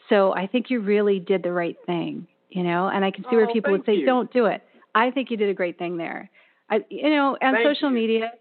So 0.10 0.34
I 0.34 0.48
think 0.48 0.69
you 0.72 0.79
really 0.79 1.19
did 1.19 1.43
the 1.43 1.51
right 1.51 1.77
thing, 1.86 2.25
you 2.50 2.63
know. 2.63 2.88
And 2.89 3.05
I 3.05 3.12
can 3.12 3.24
see 3.29 3.36
where 3.36 3.48
Oh, 3.48 3.53
people 3.53 3.72
would 3.72 3.86
say, 3.86 3.96
you. 3.96 4.05
"Don't 4.05 4.31
do 4.34 4.46
it." 4.48 4.63
I 4.96 5.12
think 5.12 5.29
you 5.29 5.38
did 5.38 5.50
a 5.50 5.53
great 5.53 5.77
thing 5.77 5.98
there. 5.98 6.29
I, 6.72 6.84
you 6.89 7.10
know, 7.12 7.38
on 7.41 7.53
Thank 7.53 7.65
social 7.67 7.89
you. 7.89 7.96
media, 7.96 8.34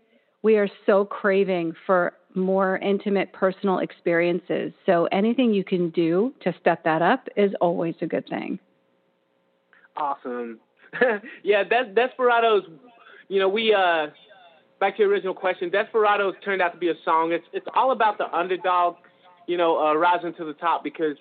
we 0.42 0.56
are 0.56 0.68
so 0.86 1.04
craving 1.04 1.74
for 1.84 2.14
more 2.38 2.78
intimate 2.78 3.32
personal 3.32 3.78
experiences. 3.78 4.72
So 4.86 5.06
anything 5.12 5.52
you 5.52 5.64
can 5.64 5.90
do 5.90 6.32
to 6.42 6.54
step 6.60 6.84
that 6.84 7.02
up 7.02 7.28
is 7.36 7.52
always 7.60 7.94
a 8.00 8.06
good 8.06 8.28
thing. 8.28 8.58
Awesome. 9.96 10.60
yeah, 11.42 11.64
Des- 11.64 11.92
Desperados. 11.94 12.64
You 13.28 13.40
know, 13.40 13.48
we 13.48 13.74
uh, 13.74 14.06
back 14.80 14.96
to 14.96 15.02
your 15.02 15.10
original 15.10 15.34
question. 15.34 15.70
Desperados 15.70 16.34
turned 16.44 16.62
out 16.62 16.72
to 16.72 16.78
be 16.78 16.88
a 16.88 16.94
song. 17.04 17.32
It's 17.32 17.46
it's 17.52 17.66
all 17.74 17.92
about 17.92 18.18
the 18.18 18.34
underdog. 18.34 18.96
You 19.46 19.56
know, 19.56 19.78
uh, 19.78 19.94
rising 19.94 20.34
to 20.34 20.44
the 20.44 20.52
top 20.54 20.84
because 20.84 21.16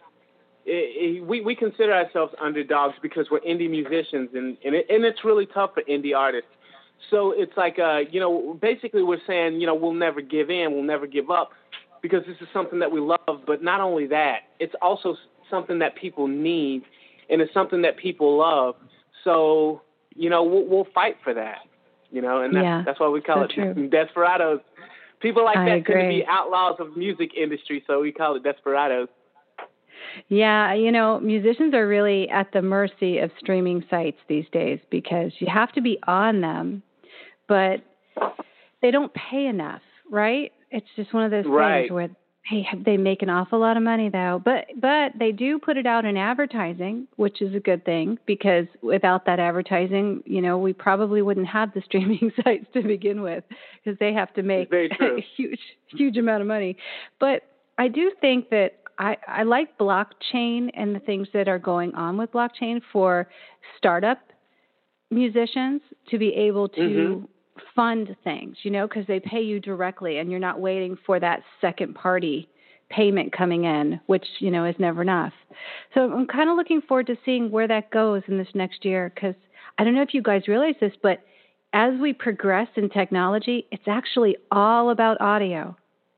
it, 0.66 1.18
it, 1.18 1.26
we 1.26 1.42
we 1.42 1.56
consider 1.56 1.94
ourselves 1.94 2.34
underdogs 2.42 2.96
because 3.02 3.28
we're 3.32 3.40
indie 3.40 3.70
musicians 3.70 4.30
and 4.34 4.58
and, 4.64 4.76
it, 4.76 4.86
and 4.90 5.04
it's 5.06 5.24
really 5.24 5.46
tough 5.48 5.74
for 5.74 5.84
indie 5.84 6.16
artists. 6.16 6.50
So 7.10 7.34
it's 7.36 7.56
like 7.56 7.80
uh, 7.80 8.00
you 8.10 8.20
know, 8.20 8.58
basically 8.62 9.04
we're 9.04 9.22
saying 9.26 9.60
you 9.60 9.68
know 9.68 9.76
we'll 9.76 9.94
never 9.94 10.22
give 10.22 10.50
in, 10.50 10.74
we'll 10.74 10.84
never 10.84 11.08
give 11.08 11.30
up 11.30 11.52
because 12.02 12.24
this 12.28 12.38
is 12.42 12.48
something 12.54 12.80
that 12.80 12.92
we 12.92 13.00
love. 13.00 13.42
But 13.46 13.64
not 13.64 13.82
only 13.82 14.08
that, 14.08 14.40
it's 14.60 14.76
also 14.82 15.16
something 15.50 15.80
that 15.80 15.96
people 15.96 16.28
need 16.28 16.84
and 17.30 17.42
it's 17.42 17.54
something 17.54 17.82
that 17.82 17.98
people 17.98 18.38
love. 18.38 18.76
So 19.24 19.82
you 20.16 20.30
know, 20.30 20.44
we'll, 20.44 20.66
we'll 20.66 20.88
fight 20.94 21.18
for 21.24 21.34
that. 21.34 21.60
You 22.12 22.22
know, 22.22 22.42
and 22.42 22.56
that's, 22.56 22.64
Yeah, 22.64 22.84
that's 22.86 23.00
why 23.00 23.10
we 23.10 23.22
call 23.22 23.38
so 23.38 23.44
it 23.44 23.52
true. 23.52 23.90
Desperados. 23.90 24.62
People 25.20 25.46
like 25.46 25.58
I 25.58 25.66
that 25.66 25.86
tend 25.86 25.86
to 25.86 26.08
be 26.10 26.26
outlaws 26.28 26.78
of 26.80 26.96
music 26.96 27.32
industry, 27.36 27.84
so 27.88 28.02
we 28.02 28.12
call 28.12 28.36
it 28.36 28.44
Desperados. 28.44 29.10
Yeah, 30.30 30.74
you 30.74 30.92
know, 30.92 31.20
musicians 31.20 31.74
are 31.74 31.88
really 31.88 32.30
at 32.30 32.52
the 32.54 32.62
mercy 32.62 33.20
of 33.20 33.32
streaming 33.40 33.84
sites 33.90 34.18
these 34.28 34.46
days 34.52 34.80
because 34.90 35.32
you 35.40 35.48
have 35.52 35.72
to 35.74 35.82
be 35.82 36.00
on 36.08 36.42
them, 36.42 36.84
but 37.48 37.82
they 38.82 38.92
don't 38.92 39.14
pay 39.14 39.46
enough, 39.48 39.82
right? 40.10 40.52
It's 40.72 40.88
just 40.96 41.14
one 41.14 41.24
of 41.24 41.32
those 41.32 41.46
Right. 41.46 41.82
things 41.84 41.92
where 41.92 42.10
hey, 42.44 42.66
they 42.86 42.96
make 42.96 43.22
an 43.22 43.30
awful 43.30 43.60
lot 43.60 43.76
of 43.76 43.84
money 43.84 44.08
though, 44.08 44.42
but 44.44 44.68
but 44.80 45.12
they 45.20 45.34
do 45.34 45.60
put 45.60 45.76
it 45.76 45.86
out 45.86 46.06
in 46.06 46.16
advertising, 46.16 47.06
which 47.18 47.42
is 47.42 47.54
a 47.54 47.60
good 47.60 47.84
thing 47.84 48.18
because 48.26 48.66
without 48.82 49.26
that 49.26 49.38
advertising, 49.38 50.24
you 50.26 50.42
know, 50.42 50.58
we 50.58 50.72
probably 50.72 51.22
wouldn't 51.22 51.48
have 51.48 51.74
the 51.74 51.82
streaming 51.86 52.32
sites 52.44 52.66
to 52.74 52.82
begin 52.84 53.22
with 53.22 53.44
because 53.84 54.00
they 54.00 54.14
have 54.14 54.34
to 54.36 54.44
make 54.44 54.72
a 54.72 55.22
huge 55.36 55.60
huge 55.88 56.16
amount 56.18 56.42
of 56.42 56.48
money. 56.48 56.78
But 57.20 57.44
I 57.78 57.90
do 57.90 58.12
think 58.22 58.50
that 58.50 58.78
I, 58.98 59.18
I 59.28 59.44
like 59.44 59.78
blockchain 59.78 60.70
and 60.74 60.96
the 60.96 61.00
things 61.00 61.28
that 61.34 61.48
are 61.50 61.60
going 61.60 61.94
on 61.96 62.18
with 62.18 62.32
blockchain 62.32 62.82
for 62.94 63.28
startup 63.78 64.20
musicians 65.12 65.82
to 66.10 66.18
be 66.18 66.34
able 66.34 66.70
to 66.70 66.80
Mhm. 66.82 67.28
Fund 67.76 68.16
things, 68.24 68.58
you 68.64 68.72
know, 68.72 68.88
because 68.88 69.06
they 69.08 69.20
pay 69.20 69.42
you 69.42 69.60
directly 69.60 70.18
and 70.18 70.30
you're 70.30 70.40
not 70.40 70.60
waiting 70.60 70.98
for 71.06 71.20
that 71.20 71.42
second 71.62 71.96
party 71.96 72.50
payment 72.90 73.34
coming 73.34 73.66
in, 73.66 74.00
which, 74.06 74.26
you 74.40 74.50
know, 74.50 74.66
is 74.66 74.76
never 74.80 75.02
enough. 75.02 75.34
So 75.94 76.12
I'm 76.12 76.28
kind 76.28 76.50
of 76.50 76.56
looking 76.56 76.82
forward 76.82 77.08
to 77.08 77.18
seeing 77.26 77.52
where 77.52 77.68
that 77.68 77.92
goes 77.92 78.24
in 78.28 78.38
this 78.38 78.48
next 78.54 78.86
year 78.86 79.12
because 79.14 79.36
I 79.78 79.84
don't 79.84 79.94
know 79.94 80.02
if 80.02 80.14
you 80.14 80.22
guys 80.22 80.48
realize 80.48 80.76
this, 80.80 80.94
but 81.02 81.22
as 81.74 81.94
we 82.00 82.14
progress 82.14 82.68
in 82.76 82.90
technology, 82.90 83.68
it's 83.72 83.88
actually 83.88 84.38
all 84.52 84.90
about 84.90 85.20
audio. 85.20 85.76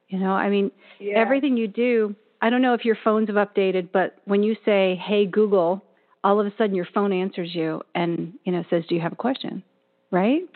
You 0.09 0.19
know, 0.19 0.31
I 0.31 0.49
mean, 0.49 0.71
Yeah. 0.99 1.17
everything 1.17 1.57
you 1.57 1.67
do, 1.67 2.15
I 2.41 2.49
don't 2.49 2.61
know 2.61 2.73
if 2.73 2.85
your 2.85 2.95
phones 3.03 3.27
have 3.27 3.35
updated, 3.35 3.89
but 3.91 4.17
when 4.25 4.43
you 4.43 4.55
say, 4.63 4.95
"Hey 4.95 5.25
Google," 5.25 5.83
all 6.23 6.39
of 6.39 6.45
a 6.45 6.51
sudden 6.57 6.75
your 6.75 6.85
phone 6.85 7.11
answers 7.11 7.53
you 7.53 7.81
and, 7.95 8.37
you 8.43 8.51
know, 8.51 8.63
says, 8.69 8.85
"Do 8.87 8.95
you 8.95 9.01
have 9.01 9.13
a 9.13 9.17
question?" 9.17 9.63
Right? 10.11 10.47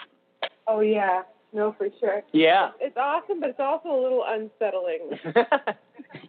Oh 0.68 0.80
yeah, 0.82 1.24
no, 1.54 1.74
for 1.78 1.88
sure. 2.00 2.22
Yeah. 2.32 2.70
It's 2.80 2.98
awesome, 2.98 3.40
but 3.40 3.50
it's 3.50 3.60
also 3.60 3.90
a 3.90 4.02
little 4.02 4.24
unsettling. 4.28 5.20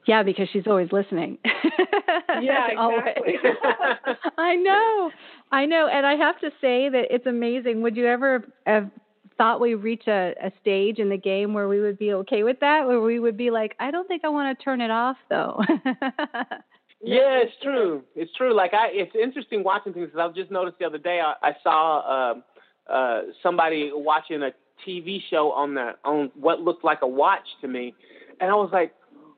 Yeah, 0.07 0.23
because 0.23 0.49
she's 0.51 0.67
always 0.67 0.93
listening. 0.93 1.39
Yeah, 2.41 2.69
Always. 2.79 3.03
exactly. 3.27 3.35
I 4.39 4.55
know. 4.57 5.11
I 5.53 5.67
know. 5.67 5.89
And 5.89 6.07
I 6.07 6.15
have 6.15 6.39
to 6.41 6.51
say 6.61 6.89
that 6.89 7.05
it's 7.11 7.27
amazing. 7.27 7.83
Would 7.83 7.97
you 7.97 8.07
ever 8.07 8.45
have 8.67 8.91
thought 9.37 9.61
we 9.61 9.75
reach 9.75 10.05
a, 10.07 10.35
a 10.43 10.53
stage 10.61 10.99
in 10.99 11.09
the 11.11 11.17
game 11.19 11.53
where 11.53 11.69
we 11.69 11.81
would 11.81 11.99
be 11.99 12.13
okay 12.15 12.43
with 12.45 12.61
that? 12.61 12.87
Where 12.87 13.01
we 13.01 13.19
would 13.19 13.37
be 13.37 13.51
like, 13.51 13.75
I 13.79 13.91
don't 13.91 14.09
think 14.09 14.23
I 14.25 14.29
want 14.29 14.59
to 14.59 14.65
turn 14.65 14.81
it 14.81 14.91
off 14.91 15.17
though. 15.29 15.61
Yeah, 17.03 17.43
it's 17.43 17.53
true. 17.63 18.03
It's 18.17 18.33
true. 18.35 18.55
Like 18.55 18.73
I, 18.73 18.89
it's 18.91 19.15
interesting 19.15 19.63
watching 19.63 19.93
things. 19.93 20.09
Cause 20.15 20.21
I've 20.21 20.35
just 20.35 20.51
noticed 20.51 20.79
the 20.79 20.87
other 20.87 20.99
day 20.99 21.21
I, 21.21 21.35
I 21.43 21.53
saw 21.63 22.31
um 22.33 22.45
uh, 22.91 23.23
somebody 23.43 23.91
watching 23.93 24.43
a 24.43 24.53
TV 24.87 25.21
show 25.31 25.53
on 25.53 25.75
the 25.75 25.93
on 26.05 26.31
what 26.35 26.61
looked 26.61 26.85
like 26.85 26.99
a 27.03 27.07
watch 27.09 27.47
to 27.61 27.69
me, 27.69 27.95
and 28.41 28.51
I 28.51 28.55
was 28.55 28.71
like, 28.73 28.93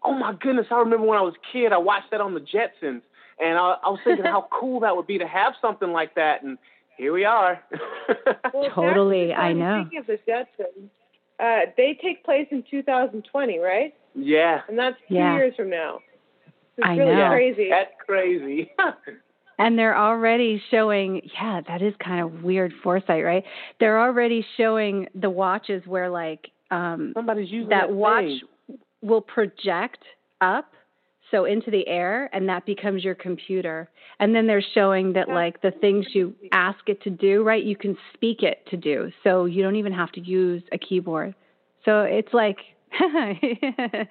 oh 0.05 0.12
my 0.12 0.35
goodness! 0.41 0.67
I 0.71 0.76
remember 0.79 1.07
when 1.07 1.19
I 1.19 1.23
was 1.23 1.35
a 1.35 1.53
kid, 1.53 1.73
I 1.73 1.79
watched 1.79 2.11
that 2.11 2.21
on 2.21 2.35
the 2.35 2.41
Jetsons, 2.41 3.03
and 3.38 3.59
I, 3.59 3.76
I 3.85 3.88
was 3.88 4.00
thinking 4.05 4.25
how 4.25 4.49
cool 4.61 4.81
that 4.81 4.97
would 4.97 5.07
be 5.07 5.19
to 5.19 5.26
have 5.26 5.55
something 5.61 5.93
like 5.93 6.15
that, 6.17 6.43
and 6.43 6.59
here 6.97 7.12
we 7.12 7.25
are. 7.25 7.61
Well, 8.55 8.71
Totally, 8.75 9.35
I 9.35 9.53
know. 9.53 9.83
Speaking 9.85 9.99
of 9.99 10.07
the 10.07 10.19
Jetsons, 10.26 10.88
uh, 11.41 11.71
they 11.76 11.99
take 12.00 12.25
place 12.25 12.47
in 12.50 12.65
2020, 12.71 13.59
right? 13.59 13.93
yeah, 14.15 14.62
And 14.69 14.79
that's 14.79 14.97
two 15.09 15.15
Yeah. 15.17 15.35
years 15.35 15.55
from 15.57 15.69
now. 15.69 15.99
It's 16.79 16.87
I 16.87 16.97
really 16.97 17.15
know. 17.17 17.29
crazy. 17.29 17.69
that's 17.69 17.93
crazy. 18.07 18.73
And 19.58 19.78
they're 19.78 19.96
already 19.96 20.62
showing, 20.70 21.22
yeah, 21.34 21.60
that 21.66 21.80
is 21.82 21.94
kind 22.04 22.20
of 22.20 22.42
weird 22.42 22.72
foresight, 22.82 23.25
right? 23.25 23.44
They're 23.80 24.00
already 24.00 24.44
showing 24.56 25.06
the 25.14 25.30
watches 25.30 25.82
where 25.86 26.10
like 26.10 26.50
um 26.70 27.12
Somebody's 27.14 27.50
using 27.50 27.68
that 27.70 27.88
that 27.88 27.92
watch 27.92 28.25
thing. 28.25 28.78
will 29.02 29.20
project 29.22 30.04
up 30.40 30.72
so 31.30 31.44
into 31.44 31.70
the 31.70 31.86
air 31.88 32.30
and 32.32 32.48
that 32.48 32.66
becomes 32.66 33.02
your 33.02 33.14
computer. 33.14 33.88
And 34.20 34.34
then 34.34 34.46
they're 34.46 34.64
showing 34.75 35.12
that 35.14 35.28
like 35.28 35.60
the 35.62 35.72
things 35.72 36.06
you 36.12 36.34
ask 36.52 36.78
it 36.88 37.02
to 37.02 37.10
do 37.10 37.42
right 37.42 37.62
you 37.64 37.76
can 37.76 37.96
speak 38.14 38.42
it 38.42 38.64
to 38.70 38.76
do. 38.76 39.10
So 39.25 39.44
you 39.46 39.62
don't 39.62 39.76
even 39.76 39.92
have 39.92 40.12
to 40.12 40.20
use 40.20 40.62
a 40.72 40.78
keyboard. 40.78 41.34
So 41.84 42.02
it's 42.02 42.32
like 42.32 42.58
that 43.00 44.06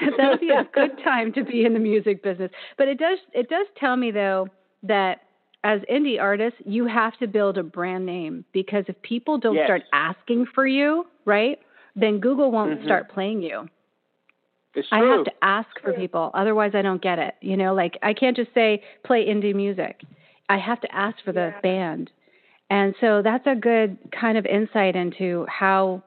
would 0.00 0.40
be 0.40 0.50
a 0.50 0.66
good 0.72 0.98
time 1.04 1.32
to 1.34 1.44
be 1.44 1.64
in 1.64 1.74
the 1.74 1.78
music 1.78 2.22
business. 2.22 2.50
But 2.78 2.88
it 2.88 2.98
does 2.98 3.18
it 3.32 3.48
does 3.48 3.66
tell 3.78 3.96
me 3.96 4.10
though 4.10 4.48
that 4.88 5.20
as 5.64 5.80
indie 5.90 6.20
artists 6.20 6.58
you 6.64 6.86
have 6.86 7.16
to 7.18 7.26
build 7.26 7.58
a 7.58 7.62
brand 7.62 8.06
name 8.06 8.44
because 8.52 8.84
if 8.88 9.00
people 9.02 9.38
don't 9.38 9.56
yes. 9.56 9.66
start 9.66 9.82
asking 9.92 10.46
for 10.54 10.66
you 10.66 11.04
right 11.24 11.58
then 11.94 12.20
google 12.20 12.50
won't 12.50 12.72
mm-hmm. 12.78 12.84
start 12.84 13.10
playing 13.10 13.42
you 13.42 13.68
it's 14.76 14.88
I 14.92 14.98
have 14.98 15.24
to 15.24 15.32
ask 15.42 15.68
for 15.82 15.94
people, 15.94 16.30
otherwise 16.34 16.72
I 16.74 16.82
don't 16.82 17.00
get 17.00 17.18
it. 17.18 17.34
You 17.40 17.56
know, 17.56 17.74
like 17.74 17.98
I 18.02 18.12
can't 18.12 18.36
just 18.36 18.52
say 18.52 18.82
play 19.04 19.24
indie 19.24 19.54
music. 19.54 20.02
I 20.48 20.58
have 20.58 20.80
to 20.82 20.94
ask 20.94 21.16
for 21.24 21.32
the 21.32 21.52
Yeah. 21.54 21.60
band. 21.60 22.10
And 22.68 22.94
so 23.00 23.22
that's 23.22 23.46
a 23.46 23.54
good 23.54 23.96
kind 24.12 24.36
of 24.36 24.44
insight 24.44 24.94
into 24.94 25.46
how 25.48 26.02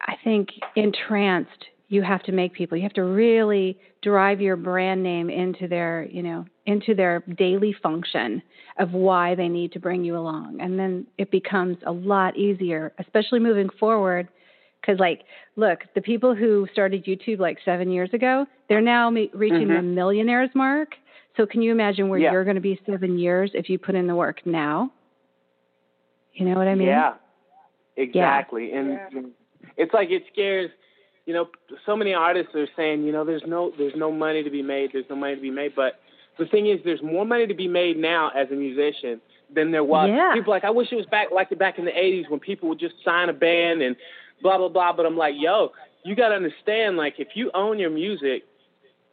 I 0.00 0.16
think 0.24 0.48
entranced 0.74 1.66
you 1.88 2.02
have 2.02 2.22
to 2.24 2.32
make 2.32 2.54
people. 2.54 2.76
You 2.76 2.82
have 2.84 2.94
to 2.94 3.04
really 3.04 3.78
drive 4.02 4.40
your 4.40 4.56
brand 4.56 5.02
name 5.02 5.28
into 5.30 5.68
their, 5.68 6.06
you 6.10 6.22
know, 6.22 6.46
into 6.66 6.94
their 6.94 7.20
daily 7.36 7.74
function 7.82 8.42
of 8.78 8.92
why 8.92 9.34
they 9.34 9.48
need 9.48 9.72
to 9.72 9.78
bring 9.78 10.02
you 10.02 10.16
along. 10.16 10.60
And 10.60 10.78
then 10.78 11.06
it 11.18 11.30
becomes 11.30 11.76
a 11.86 11.92
lot 11.92 12.36
easier, 12.36 12.92
especially 12.98 13.38
moving 13.38 13.68
forward 13.78 14.28
because 14.80 14.98
like 14.98 15.22
look 15.56 15.80
the 15.94 16.00
people 16.02 16.34
who 16.34 16.66
started 16.70 17.06
youtube 17.06 17.38
like 17.38 17.56
seven 17.64 17.90
years 17.90 18.10
ago 18.12 18.44
they're 18.68 18.82
now 18.82 19.08
ma- 19.08 19.24
reaching 19.32 19.68
Mhm. 19.68 19.76
the 19.76 19.82
millionaires 19.82 20.50
mark 20.54 20.90
so 21.38 21.46
can 21.46 21.62
you 21.62 21.72
imagine 21.72 22.10
where 22.10 22.18
Yeah. 22.18 22.32
you're 22.32 22.44
going 22.44 22.56
to 22.56 22.60
be 22.60 22.78
seven 22.84 23.18
years 23.18 23.50
if 23.54 23.70
you 23.70 23.78
put 23.78 23.94
in 23.94 24.06
the 24.06 24.14
work 24.14 24.44
now 24.44 24.92
you 26.34 26.44
know 26.44 26.54
what 26.58 26.68
i 26.68 26.74
mean 26.74 26.88
Yeah, 26.88 27.14
exactly. 27.96 28.72
And 28.72 28.88
Yeah. 28.90 29.20
it's 29.78 29.94
like 29.94 30.10
it 30.10 30.24
scares. 30.32 30.70
You 31.26 31.32
know, 31.32 31.48
so 31.86 31.96
many 31.96 32.12
artists 32.12 32.54
are 32.54 32.66
saying, 32.76 33.04
you 33.04 33.12
know, 33.12 33.24
there's 33.24 33.42
no 33.46 33.72
there's 33.78 33.94
no 33.96 34.12
money 34.12 34.42
to 34.42 34.50
be 34.50 34.62
made. 34.62 34.90
There's 34.92 35.06
no 35.08 35.16
money 35.16 35.34
to 35.36 35.40
be 35.40 35.50
made. 35.50 35.72
But 35.74 36.00
the 36.38 36.46
thing 36.46 36.66
is, 36.66 36.80
there's 36.84 37.02
more 37.02 37.24
money 37.24 37.46
to 37.46 37.54
be 37.54 37.68
made 37.68 37.96
now 37.96 38.30
as 38.36 38.50
a 38.50 38.54
musician 38.54 39.20
than 39.54 39.70
there 39.72 39.84
was. 39.84 40.10
Yeah. 40.10 40.32
People 40.34 40.52
are 40.52 40.56
like, 40.56 40.64
I 40.64 40.70
wish 40.70 40.88
it 40.92 40.96
was 40.96 41.06
back 41.06 41.28
like 41.32 41.56
back 41.58 41.78
in 41.78 41.84
the 41.86 41.92
'80s 41.92 42.28
when 42.28 42.40
people 42.40 42.68
would 42.68 42.78
just 42.78 42.96
sign 43.04 43.28
a 43.30 43.32
band 43.32 43.80
and 43.82 43.96
blah 44.42 44.58
blah 44.58 44.68
blah. 44.68 44.92
But 44.92 45.06
I'm 45.06 45.16
like, 45.16 45.34
yo, 45.38 45.72
you 46.04 46.14
got 46.14 46.28
to 46.28 46.34
understand, 46.34 46.98
like, 46.98 47.14
if 47.18 47.28
you 47.34 47.50
own 47.54 47.78
your 47.78 47.90
music, 47.90 48.42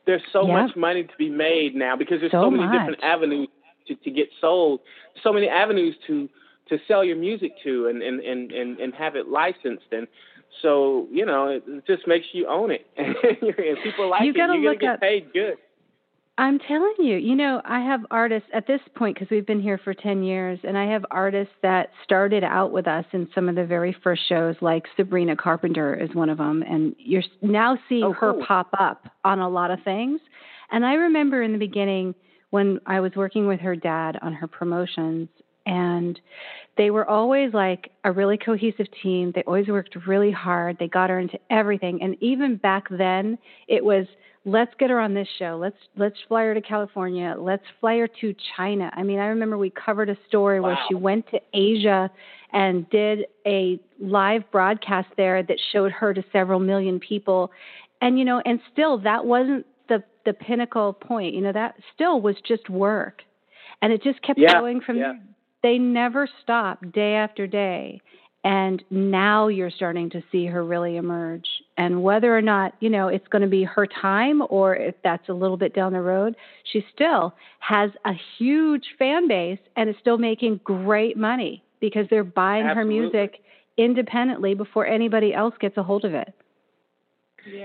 there's 0.06 0.22
so 0.34 0.46
Yeah. 0.46 0.66
much 0.66 0.76
money 0.76 1.04
to 1.04 1.14
be 1.18 1.30
made 1.30 1.76
now 1.76 1.96
because 1.96 2.20
there's 2.20 2.32
So 2.34 2.42
so, 2.44 2.52
many 2.52 2.64
much. 2.64 2.74
different 2.78 3.02
avenues 3.04 3.48
to, 3.88 3.96
to 3.96 4.12
get 4.12 4.28
sold, 4.42 4.82
so 5.24 5.32
many 5.32 5.48
avenues 5.48 5.96
to 6.08 6.28
to 6.68 6.78
sell 6.88 7.04
your 7.04 7.16
music 7.18 7.52
to 7.64 7.88
and 7.88 8.02
and 8.02 8.20
and 8.22 8.52
and, 8.52 8.80
and 8.80 8.94
have 8.96 9.16
it 9.16 9.28
licensed 9.30 9.86
and 9.92 10.08
so 10.62 11.08
you 11.12 11.26
know 11.26 11.48
it, 11.48 11.64
it 11.68 11.86
just 11.88 12.08
makes 12.08 12.26
you 12.34 12.48
own 12.48 12.72
it 12.72 12.86
and 12.98 13.16
people 13.84 14.10
like 14.10 14.24
You 14.24 14.32
it 14.32 14.36
gotta 14.36 14.54
you're 14.54 14.62
gonna 14.64 14.70
look 14.72 14.80
get 14.80 14.94
up- 14.96 15.02
paid 15.02 15.32
good 15.34 15.56
I'm 16.38 16.58
telling 16.60 16.96
you, 16.98 17.18
you 17.18 17.36
know, 17.36 17.62
I 17.66 17.82
have 17.82 18.00
artists 18.10 18.50
at 18.52 18.66
this 18.66 18.80
point 18.96 19.16
because 19.16 19.30
we've 19.30 19.46
been 19.46 19.62
here 19.62 19.78
for 19.78 19.94
10 19.94 20.24
years, 20.24 20.58
and 20.64 20.76
I 20.76 20.86
have 20.92 21.06
artists 21.12 21.54
that 21.62 21.90
started 22.04 22.44
out 22.44 22.72
with 22.72 22.88
us 22.88 23.06
in 23.12 23.28
some 23.36 23.48
of 23.48 23.54
the 23.56 23.66
very 23.66 23.96
first 24.04 24.28
shows, 24.28 24.56
like 24.60 24.86
Sabrina 24.98 25.36
Carpenter 25.36 25.94
is 25.94 26.10
one 26.16 26.30
of 26.30 26.40
them, 26.40 26.64
and 26.68 26.96
you're 26.98 27.22
now 27.44 27.78
seeing 27.88 28.06
Oh, 28.06 28.14
her 28.14 28.34
cool. 28.34 28.46
pop 28.48 28.70
up 28.80 29.08
on 29.24 29.38
a 29.40 29.48
lot 29.50 29.70
of 29.70 29.84
things. 29.84 30.20
And 30.72 30.84
I 30.84 30.94
remember 30.94 31.44
in 31.44 31.52
the 31.52 31.60
beginning 31.60 32.16
when 32.50 32.80
I 32.88 33.02
was 33.02 33.12
working 33.16 33.46
with 33.46 33.60
her 33.60 33.76
dad 33.76 34.18
on 34.24 34.34
her 34.34 34.48
promotions, 34.48 35.28
and 35.66 36.20
they 36.78 36.90
were 36.90 37.08
always 37.10 37.54
like 37.54 37.92
a 38.04 38.12
really 38.12 38.38
cohesive 38.38 38.88
team. 39.04 39.32
They 39.36 39.44
always 39.44 39.68
worked 39.68 39.96
really 40.08 40.32
hard. 40.32 40.78
They 40.80 40.88
got 40.88 41.10
her 41.10 41.20
into 41.20 41.40
everything, 41.50 42.02
and 42.02 42.16
even 42.22 42.56
back 42.58 42.86
then, 42.90 43.38
it 43.68 43.84
was 43.84 44.08
let's 44.46 44.72
get 44.80 44.90
her 44.90 45.00
on 45.00 45.14
this 45.14 45.28
show. 45.38 45.58
Let's 45.62 45.78
let's 45.98 46.16
fly 46.28 46.44
her 46.44 46.54
to 46.54 46.62
California. 46.62 47.36
Let's 47.38 47.64
fly 47.80 47.98
her 47.98 48.08
to 48.22 48.36
China. 48.58 48.92
I 48.96 49.04
mean, 49.04 49.20
I 49.20 49.26
remember 49.26 49.58
we 49.58 49.70
covered 49.70 50.10
a 50.10 50.18
story 50.28 50.60
where 50.60 50.78
she 50.88 50.96
went 50.96 51.30
to 51.32 51.40
Asia 51.54 52.10
and 52.54 52.90
did 52.90 53.26
a 53.46 53.80
live 54.00 54.50
broadcast 54.52 55.08
there 55.18 55.44
that 55.44 55.58
showed 55.72 55.92
her 55.92 56.14
to 56.14 56.24
several 56.32 56.60
million 56.60 57.00
people. 57.00 57.52
And 58.02 58.18
you 58.18 58.26
know, 58.26 58.42
and 58.46 58.60
still 58.74 58.98
that 59.00 59.26
wasn't 59.26 59.66
the 59.90 60.04
the 60.26 60.34
pinnacle 60.34 60.94
point. 60.94 61.36
You 61.36 61.42
know, 61.42 61.52
that 61.54 61.76
still 61.94 62.20
was 62.22 62.36
just 62.48 62.70
work. 62.70 63.22
And 63.82 63.92
it 63.92 64.04
just 64.04 64.22
kept 64.22 64.40
Yeah, 64.40 64.60
going 64.60 64.82
from 64.82 64.98
yeah. 64.98 65.14
there. 65.14 65.22
They 65.64 65.78
never 65.78 66.28
stop 66.44 66.80
day 66.94 67.16
after 67.16 67.48
day. 67.48 68.02
And 68.44 68.84
now 68.90 69.50
you're 69.50 69.70
starting 69.70 70.10
to 70.12 70.24
see 70.32 70.48
her 70.48 70.64
really 70.66 70.98
emerge. 70.98 71.46
And 71.78 72.02
whether 72.02 72.36
or 72.36 72.42
not, 72.42 72.74
you 72.80 72.90
know, 72.90 73.08
it's 73.08 73.28
going 73.28 73.44
to 73.44 73.48
be 73.48 73.64
her 73.64 73.86
time 73.86 74.42
or 74.50 74.76
if 74.76 74.96
that's 75.04 75.30
a 75.30 75.34
little 75.34 75.58
bit 75.58 75.76
down 75.76 75.94
the 75.94 76.02
road, 76.02 76.36
she 76.72 76.84
still 76.94 77.36
has 77.60 77.92
a 78.04 78.14
huge 78.40 78.84
fan 78.98 79.28
base 79.28 79.60
and 79.76 79.90
is 79.90 79.96
still 80.02 80.18
making 80.18 80.60
great 80.64 81.18
money 81.18 81.64
because 81.80 82.08
they're 82.10 82.24
buying 82.24 82.66
Absolutely. 82.66 82.96
her 82.96 83.02
music 83.02 83.42
independently 83.78 84.56
before 84.56 84.88
anybody 84.88 85.34
else 85.34 85.54
gets 85.60 85.78
a 85.78 85.84
hold 85.84 86.04
of 86.04 86.14
it. 86.14 86.34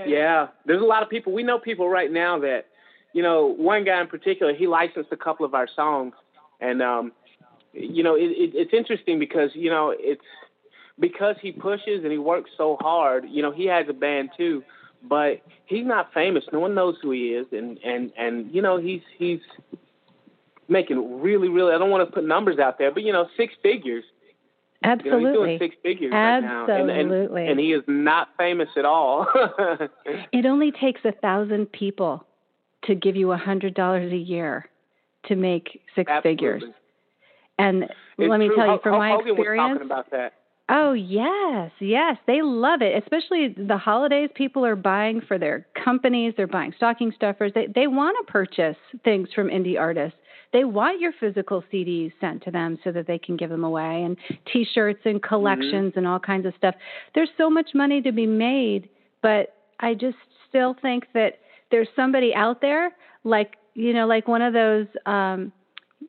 yeah 0.07 0.49
there's 0.65 0.81
a 0.81 0.85
lot 0.85 1.03
of 1.03 1.09
people 1.11 1.33
we 1.33 1.43
know 1.43 1.59
people 1.59 1.89
right 1.89 2.11
now 2.11 2.39
that 2.39 2.67
you 3.13 3.23
know 3.23 3.55
one 3.59 3.85
guy 3.85 4.01
in 4.01 4.07
particular 4.07 4.55
he 4.55 4.67
licensed 4.67 5.11
a 5.13 5.17
couple 5.17 5.45
of 5.45 5.53
our 5.55 5.69
songs 5.77 6.15
and 6.61 6.81
um 6.81 7.13
you 7.77 8.03
know 8.03 8.15
it, 8.15 8.31
it 8.31 8.51
it's 8.55 8.73
interesting 8.73 9.19
because 9.19 9.51
you 9.55 9.71
know 9.71 9.95
it's 9.97 10.25
because 10.99 11.37
he 11.41 11.53
pushes 11.53 12.03
and 12.03 12.13
he 12.13 12.19
works 12.19 12.51
so 12.57 12.77
hard 12.81 13.25
you 13.29 13.43
know 13.43 13.53
he 13.53 13.67
has 13.67 13.87
a 13.89 13.93
band 13.93 14.31
too 14.37 14.63
but 15.03 15.43
he's 15.67 15.85
not 15.85 16.13
famous 16.13 16.45
no 16.53 16.61
one 16.61 16.75
knows 16.75 16.97
who 17.03 17.11
he 17.11 17.29
is 17.29 17.47
and 17.53 17.79
and 17.85 18.13
and 18.17 18.53
you 18.55 18.63
know 18.63 18.79
he's 18.79 19.03
he's 19.19 19.41
making 20.69 21.21
really 21.21 21.49
really 21.49 21.75
i 21.75 21.79
don't 21.79 21.91
want 21.91 22.07
to 22.07 22.13
put 22.13 22.25
numbers 22.25 22.59
out 22.59 22.79
there 22.79 22.91
but 22.91 23.03
you 23.03 23.13
know 23.13 23.29
six 23.37 23.55
figures 23.63 24.05
you 24.85 24.91
know, 24.91 24.97
he's 24.99 25.05
doing 25.05 25.27
Absolutely. 25.27 25.59
six 25.59 25.77
figures 25.83 26.13
right 26.13 26.41
now 26.41 26.67
and, 26.67 26.91
and, 26.91 27.01
Absolutely. 27.01 27.47
and 27.47 27.59
he 27.59 27.73
is 27.73 27.83
not 27.87 28.29
famous 28.39 28.69
at 28.77 28.85
all 28.85 29.27
It 30.33 30.47
only 30.47 30.71
takes 30.71 31.01
a 31.05 31.13
thousand 31.13 31.73
people 31.73 32.27
to 32.85 32.95
give 32.95 33.17
you 33.17 33.33
a 33.33 33.37
hundred 33.37 33.75
dollars 33.75 34.13
a 34.13 34.17
year 34.17 34.69
to 35.27 35.37
make 35.37 35.83
six 35.95 36.11
figures. 36.23 36.63
And 37.59 37.85
It's 37.85 37.93
let 38.19 38.39
me 38.39 38.47
true. 38.49 38.57
tell 38.57 38.67
you 38.67 38.79
from 38.83 38.99
my 38.99 39.11
Hogan 39.11 39.35
experience. 39.37 39.81
about 39.83 40.11
that. 40.11 40.35
Oh 40.69 40.95
yes, 40.95 41.71
yes, 41.79 42.17
they 42.27 42.43
love 42.43 42.83
it. 42.83 43.01
Especially 43.01 43.55
the 43.57 43.79
holidays, 43.79 44.31
people 44.35 44.65
are 44.65 44.75
buying 44.75 45.21
for 45.21 45.39
their 45.39 45.65
companies. 45.85 46.35
They're 46.37 46.49
buying 46.49 46.73
stocking 46.77 47.13
stuffers. 47.15 47.53
They 47.55 47.69
they 47.73 47.87
want 47.87 48.17
to 48.27 48.33
purchase 48.33 48.77
things 49.05 49.29
from 49.33 49.49
indie 49.49 49.79
artists. 49.79 50.19
They 50.53 50.65
want 50.65 51.01
your 51.01 51.13
physical 51.21 51.63
CDs 51.73 52.13
sent 52.21 52.43
to 52.45 52.51
them 52.51 52.79
so 52.83 52.91
that 52.93 53.07
they 53.07 53.19
can 53.19 53.37
give 53.37 53.51
them 53.51 53.63
away, 53.63 54.03
and 54.03 54.17
T-shirts 54.53 55.01
and 55.05 55.23
collections 55.23 55.93
and 55.97 56.07
all 56.07 56.19
kinds 56.19 56.47
of 56.47 56.55
stuff. 56.57 56.75
There's 57.15 57.31
so 57.37 57.49
much 57.49 57.71
money 57.75 58.01
to 58.03 58.11
be 58.13 58.27
made, 58.27 58.89
but 59.23 59.55
I 59.81 59.95
just 59.95 60.17
still 60.49 60.75
think 60.83 61.05
that 61.15 61.39
there's 61.71 61.89
somebody 61.95 62.35
out 62.35 62.61
there, 62.61 62.91
like 63.23 63.55
you 63.75 63.93
know, 63.93 64.07
like 64.07 64.27
one 64.27 64.43
of 64.43 64.53
those 64.53 64.87
um, 65.05 65.53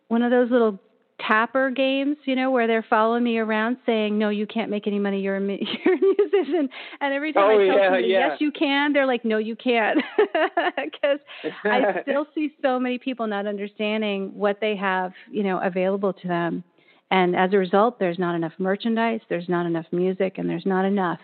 one 0.07 0.23
of 0.23 0.31
those 0.31 0.49
little 0.49 0.79
tapper 1.19 1.69
games, 1.71 2.17
you 2.25 2.35
know, 2.35 2.51
where 2.51 2.67
they're 2.67 2.85
following 2.89 3.23
me 3.23 3.37
around 3.39 3.77
saying, 3.85 4.17
"No, 4.17 4.29
you 4.29 4.45
can't 4.45 4.69
make 4.69 4.85
any 4.87 4.99
money. 4.99 5.19
You're 5.21 5.37
a 5.37 5.41
mu- 5.41 5.57
you're 5.85 5.95
a 5.95 5.99
musician." 5.99 6.69
And 7.01 7.13
every 7.13 7.33
time 7.33 7.43
Oh, 7.43 7.49
I 7.49 7.53
tell 7.67 7.77
yeah, 7.77 7.85
somebody, 7.85 8.07
yeah. 8.07 8.27
"Yes, 8.29 8.37
you 8.41 8.51
can," 8.51 8.93
they're 8.93 9.05
like, 9.05 9.25
"No, 9.25 9.37
you 9.37 9.55
can't," 9.55 9.99
because 10.75 11.19
I 11.63 11.99
still 12.03 12.27
see 12.35 12.53
so 12.61 12.79
many 12.79 12.97
people 12.99 13.27
not 13.27 13.47
understanding 13.47 14.31
what 14.35 14.59
they 14.61 14.75
have, 14.75 15.11
you 15.31 15.43
know, 15.43 15.59
available 15.59 16.13
to 16.13 16.27
them. 16.27 16.63
And 17.09 17.35
as 17.35 17.53
a 17.53 17.57
result, 17.57 17.99
there's 17.99 18.19
not 18.19 18.35
enough 18.35 18.53
merchandise, 18.59 19.21
there's 19.29 19.47
not 19.49 19.65
enough 19.65 19.85
music, 19.91 20.37
and 20.37 20.49
there's 20.49 20.65
not 20.65 20.85
enough 20.85 21.19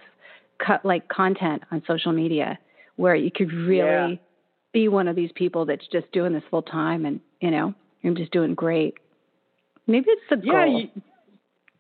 cut 0.66 0.86
like 0.86 1.08
content 1.10 1.62
on 1.72 1.84
social 1.86 2.14
media 2.14 2.58
where 2.96 3.16
you 3.16 3.30
could 3.32 3.52
really 3.52 4.12
Yeah. 4.14 4.16
be 4.72 4.88
one 4.88 5.08
of 5.08 5.16
these 5.16 5.32
people 5.36 5.66
that's 5.66 5.86
just 5.92 6.10
doing 6.12 6.32
this 6.32 6.44
full 6.50 6.62
time 6.62 7.06
and 7.06 7.20
you 7.42 7.52
know 7.52 7.74
you're 8.02 8.14
just 8.14 8.32
doing 8.32 8.54
great. 8.56 8.94
Maybe 9.88 10.06
it's 10.10 10.22
the 10.30 10.40
yeah, 10.46 10.66
goal. 10.66 10.80
you, 10.80 11.02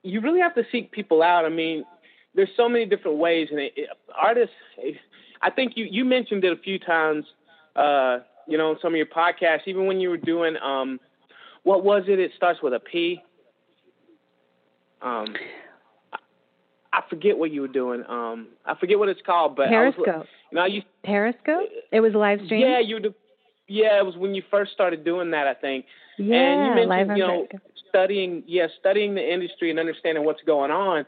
you 0.04 0.22
really 0.22 0.40
have 0.40 0.56
to 0.56 0.64
seek 0.72 0.92
people 0.92 1.22
out. 1.24 1.46
I 1.46 1.50
mean, 1.50 1.86
there's 2.36 2.50
so 2.58 2.68
many 2.68 2.86
different 2.86 3.18
ways, 3.18 3.48
and 3.52 3.60
it, 3.60 3.74
it, 3.76 3.90
artists. 4.16 4.56
I 5.42 5.50
think 5.50 5.74
you 5.76 5.86
you 5.90 6.04
mentioned 6.06 6.44
it 6.44 6.52
a 6.52 6.62
few 6.62 6.80
times. 6.80 7.26
Uh, 7.76 8.20
you 8.48 8.58
know, 8.58 8.72
on 8.72 8.78
some 8.82 8.94
of 8.94 8.98
your 8.98 9.06
podcasts, 9.06 9.62
even 9.68 9.86
when 9.86 10.00
you 10.00 10.10
were 10.10 10.18
doing 10.18 10.56
um, 10.58 11.00
what 11.64 11.84
was 11.84 12.04
it? 12.08 12.20
It 12.20 12.32
starts 12.36 12.62
with 12.62 12.74
a 12.74 12.80
P. 12.80 13.22
Um, 15.02 15.36
I- 16.12 16.18
I 16.92 17.02
forget 17.10 17.38
what 17.38 17.52
you 17.52 17.62
were 17.62 17.68
doing. 17.68 18.04
Um, 18.08 18.50
I 18.66 18.76
forget 18.76 19.00
what 19.00 19.10
it's 19.10 19.22
called, 19.26 19.56
but 19.56 19.74
I 19.74 19.86
was- 19.90 19.96
You 20.52 20.56
know, 20.58 20.62
I 20.62 20.68
used 20.68 20.86
Periscope. 21.04 21.70
It 21.92 22.00
was 22.02 22.14
live 22.14 22.42
stream. 22.46 22.62
Yeah, 22.62 22.80
you. 22.80 23.14
Yeah, 23.68 23.98
it 23.98 24.06
was 24.06 24.16
when 24.18 24.36
you 24.36 24.44
first 24.52 24.74
started 24.74 25.04
doing 25.04 25.32
that, 25.32 25.48
I 25.48 25.54
think. 25.54 25.86
Yeah, 26.18 26.36
and 26.36 26.68
you 26.68 26.86
mentioned, 26.88 26.90
live 27.10 27.18
you 27.18 27.24
know, 27.28 27.48
Periscope. 27.50 27.73
Studying, 27.94 28.44
yeah, 28.48 28.68
studying 28.80 29.14
the 29.14 29.34
industry 29.34 29.70
and 29.70 29.80
understanding 29.80 30.26
what's 30.26 30.42
going 30.46 30.72
on. 30.72 31.06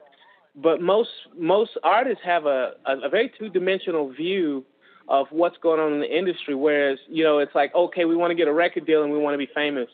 But 0.55 0.81
most 0.81 1.09
most 1.37 1.71
artists 1.83 2.23
have 2.23 2.45
a, 2.45 2.73
a, 2.85 3.07
a 3.07 3.09
very 3.09 3.31
two 3.37 3.49
dimensional 3.49 4.11
view 4.13 4.63
of 5.07 5.27
what's 5.31 5.57
going 5.57 5.79
on 5.79 5.93
in 5.93 5.99
the 5.99 6.17
industry. 6.17 6.55
Whereas, 6.55 6.99
you 7.09 7.23
know, 7.23 7.39
it's 7.39 7.53
like, 7.53 7.73
okay, 7.75 8.05
we 8.05 8.15
want 8.15 8.31
to 8.31 8.35
get 8.35 8.47
a 8.47 8.53
record 8.53 8.85
deal 8.85 9.03
and 9.03 9.11
we 9.11 9.19
want 9.19 9.33
to 9.33 9.37
be 9.37 9.49
famous. 9.53 9.89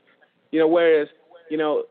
You 0.52 0.60
know, 0.60 0.68
whereas, 0.68 1.08
you 1.50 1.58
know, 1.58 1.84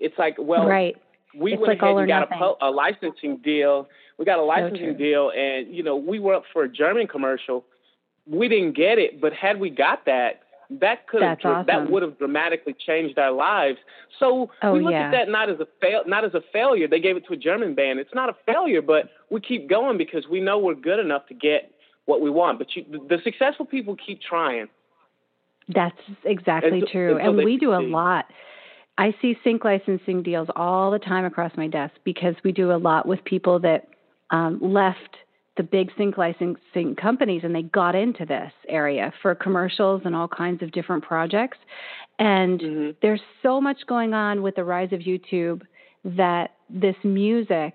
it's 0.00 0.18
like, 0.18 0.36
well, 0.38 0.66
right. 0.66 0.96
we 1.36 1.52
it's 1.52 1.60
went 1.60 1.80
like 1.80 1.82
ahead 1.82 1.96
and 1.96 2.08
got 2.08 2.32
a, 2.32 2.68
a 2.68 2.70
licensing 2.70 3.36
deal. 3.38 3.88
We 4.18 4.24
got 4.24 4.38
a 4.38 4.42
licensing 4.42 4.96
true. 4.96 4.96
deal, 4.96 5.30
and 5.30 5.72
you 5.72 5.84
know, 5.84 5.96
we 5.96 6.18
were 6.18 6.34
up 6.34 6.42
for 6.52 6.64
a 6.64 6.68
German 6.68 7.06
commercial. 7.06 7.64
We 8.26 8.48
didn't 8.48 8.76
get 8.76 8.98
it, 8.98 9.20
but 9.20 9.32
had 9.32 9.60
we 9.60 9.70
got 9.70 10.06
that, 10.06 10.42
that 10.70 11.06
could 11.08 11.22
have 11.22 11.38
awesome. 11.44 11.66
that 11.66 11.90
would 11.90 12.02
have 12.02 12.18
dramatically 12.18 12.74
changed 12.86 13.18
our 13.18 13.32
lives. 13.32 13.78
So 14.18 14.50
Oh, 14.62 14.72
we 14.74 14.80
look 14.80 14.92
yeah. 14.92 15.06
at 15.06 15.10
that 15.12 15.28
not 15.28 15.48
as 15.48 15.58
a 15.60 15.66
fail, 15.80 16.02
not 16.06 16.24
as 16.24 16.34
a 16.34 16.42
failure. 16.52 16.86
They 16.86 17.00
gave 17.00 17.16
it 17.16 17.26
to 17.28 17.32
a 17.32 17.36
German 17.36 17.74
band. 17.74 17.98
It's 17.98 18.14
not 18.14 18.28
a 18.28 18.36
failure, 18.46 18.82
but 18.82 19.10
we 19.30 19.40
keep 19.40 19.68
going 19.68 19.96
because 19.98 20.26
we 20.30 20.40
know 20.40 20.58
we're 20.58 20.74
good 20.74 20.98
enough 20.98 21.26
to 21.28 21.34
get 21.34 21.70
what 22.04 22.20
we 22.20 22.30
want. 22.30 22.58
But 22.58 22.68
you, 22.76 22.84
the 23.08 23.18
successful 23.24 23.64
people 23.66 23.96
keep 23.96 24.20
trying. 24.20 24.68
That's 25.74 25.96
exactly 26.24 26.72
Until- 26.80 26.88
true. 26.88 27.16
until 27.16 27.36
And 27.36 27.44
we 27.44 27.56
do 27.58 27.72
a 27.74 27.80
lot. 27.80 28.26
I 28.96 29.14
see 29.22 29.36
sync 29.44 29.64
licensing 29.64 30.22
deals 30.22 30.48
all 30.56 30.90
the 30.90 30.98
time 30.98 31.24
across 31.24 31.52
my 31.56 31.68
desk 31.68 31.94
because 32.04 32.34
we 32.42 32.52
do 32.52 32.72
a 32.72 32.76
lot 32.78 33.06
with 33.06 33.22
people 33.24 33.58
that 33.60 33.88
um, 34.30 34.58
left 34.60 35.16
the 35.58 35.62
big 35.62 35.90
sync 35.98 36.16
licensing 36.16 36.94
companies 36.96 37.42
and 37.44 37.54
they 37.54 37.62
got 37.62 37.94
into 37.94 38.24
this 38.24 38.52
area 38.68 39.12
for 39.20 39.34
commercials 39.34 40.00
and 40.06 40.16
all 40.16 40.28
kinds 40.28 40.62
of 40.62 40.72
different 40.72 41.04
projects. 41.04 41.58
And 42.18 42.60
Mm-hmm. 42.60 42.90
there's 43.02 43.20
so 43.42 43.60
much 43.60 43.78
going 43.86 44.14
on 44.14 44.42
with 44.42 44.56
the 44.56 44.64
rise 44.64 44.92
of 44.92 45.00
YouTube 45.00 45.62
that 46.04 46.52
this 46.70 46.96
music 47.04 47.74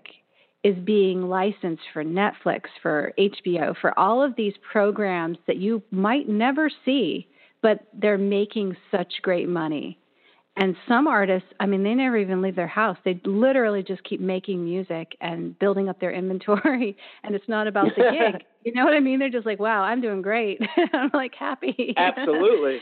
is 0.64 0.76
being 0.84 1.24
licensed 1.30 1.84
for 1.94 2.04
Netflix, 2.04 2.62
for 2.82 3.14
HBO, 3.20 3.76
for 3.80 3.98
all 4.00 4.24
of 4.24 4.36
these 4.36 4.54
programs 4.72 5.38
that 5.46 5.58
you 5.58 5.84
might 5.92 6.28
never 6.30 6.70
see, 6.86 7.28
but 7.62 7.80
they're 7.94 8.18
making 8.18 8.76
such 8.90 9.14
great 9.22 9.50
money. 9.50 10.00
And 10.56 10.76
some 10.88 11.08
artists, 11.08 11.50
I 11.60 11.66
mean, 11.66 11.84
they 11.84 11.96
never 11.96 12.16
even 12.18 12.42
leave 12.42 12.56
their 12.56 12.68
house. 12.68 12.98
They 13.04 13.20
literally 13.26 13.82
just 13.82 14.04
keep 14.04 14.20
making 14.20 14.64
music 14.64 15.18
and 15.20 15.58
building 15.58 15.90
up 15.90 16.00
their 16.00 16.12
inventory. 16.12 16.96
And 17.24 17.36
it's 17.36 17.48
not 17.48 17.68
about 17.68 17.88
the 17.96 18.04
gig. 18.12 18.44
You 18.66 18.72
know 18.74 18.86
what 18.86 18.94
I 18.94 19.02
mean? 19.02 19.20
They're 19.20 19.30
just 19.30 19.46
like, 19.46 19.60
wow, 19.60 19.82
I'm 19.82 20.00
doing 20.00 20.22
great. 20.22 20.58
I'm 20.94 21.12
like 21.14 21.34
happy. 21.38 21.94
Absolutely. 21.98 22.78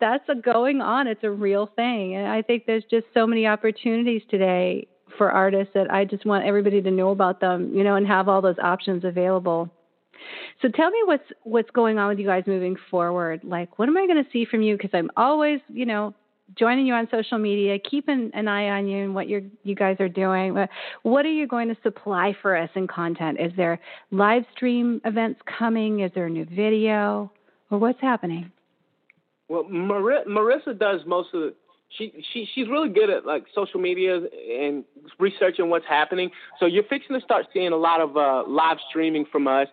That's 0.00 0.24
a 0.28 0.34
going 0.34 0.80
on. 0.80 1.06
It's 1.06 1.22
a 1.22 1.30
real 1.30 1.70
thing. 1.76 2.16
And 2.16 2.26
I 2.26 2.42
think 2.42 2.66
there's 2.66 2.82
just 2.90 3.06
so 3.14 3.24
many 3.24 3.46
opportunities 3.46 4.22
today 4.28 4.88
for 5.16 5.30
artists 5.30 5.74
that 5.74 5.92
I 5.92 6.04
just 6.06 6.26
want 6.26 6.44
everybody 6.44 6.82
to 6.82 6.90
know 6.90 7.10
about 7.10 7.40
them, 7.40 7.72
you 7.72 7.84
know, 7.84 7.94
and 7.94 8.04
have 8.04 8.28
all 8.28 8.42
those 8.42 8.58
options 8.60 9.04
available. 9.04 9.70
So 10.60 10.68
tell 10.68 10.90
me 10.90 10.98
what's 11.04 11.24
what's 11.44 11.70
going 11.70 11.98
on 11.98 12.08
with 12.08 12.18
you 12.18 12.26
guys 12.26 12.42
moving 12.48 12.76
forward. 12.90 13.42
Like, 13.44 13.78
what 13.78 13.88
am 13.88 13.96
I 13.96 14.06
going 14.08 14.24
to 14.24 14.30
see 14.32 14.44
from 14.44 14.62
you? 14.62 14.76
Because 14.76 14.90
I'm 14.92 15.10
always, 15.16 15.60
you 15.68 15.86
know, 15.86 16.14
joining 16.58 16.86
you 16.86 16.94
on 16.94 17.08
social 17.10 17.38
media, 17.38 17.78
keeping 17.78 18.30
an 18.34 18.48
eye 18.48 18.68
on 18.70 18.86
you 18.86 19.04
and 19.04 19.14
what 19.14 19.28
you're 19.28 19.42
you 19.62 19.74
guys 19.74 19.96
are 20.00 20.08
doing. 20.08 20.54
What- 20.54 20.70
What 21.02 21.24
are 21.26 21.32
you 21.32 21.46
going 21.46 21.68
to 21.68 21.76
supply 21.82 22.34
for 22.42 22.56
us 22.56 22.70
in 22.74 22.86
content? 22.86 23.38
Is 23.40 23.52
there 23.56 23.78
live 24.10 24.44
stream 24.54 25.00
events 25.04 25.40
coming? 25.58 26.00
Is 26.00 26.10
there 26.14 26.26
a 26.26 26.30
new 26.30 26.44
video? 26.44 27.30
Or 27.70 27.78
what's 27.78 28.00
happening? 28.00 28.52
Well, 29.48 29.64
Mar- 29.64 30.24
Marissa 30.26 30.78
does 30.78 31.00
most 31.06 31.32
of 31.34 31.40
the. 31.40 31.54
She 31.98 32.24
she 32.32 32.48
she's 32.54 32.68
really 32.68 32.88
good 32.88 33.10
at 33.10 33.26
like 33.26 33.44
social 33.54 33.78
media 33.78 34.16
and 34.16 34.82
researching 35.18 35.68
what's 35.68 35.84
happening. 35.86 36.30
So 36.58 36.64
you're 36.64 36.84
fixing 36.84 37.14
to 37.18 37.22
start 37.22 37.46
seeing 37.52 37.70
a 37.72 37.76
lot 37.76 38.00
of 38.00 38.16
uh, 38.16 38.44
live 38.48 38.78
streaming 38.88 39.26
from 39.30 39.46
us. 39.46 39.68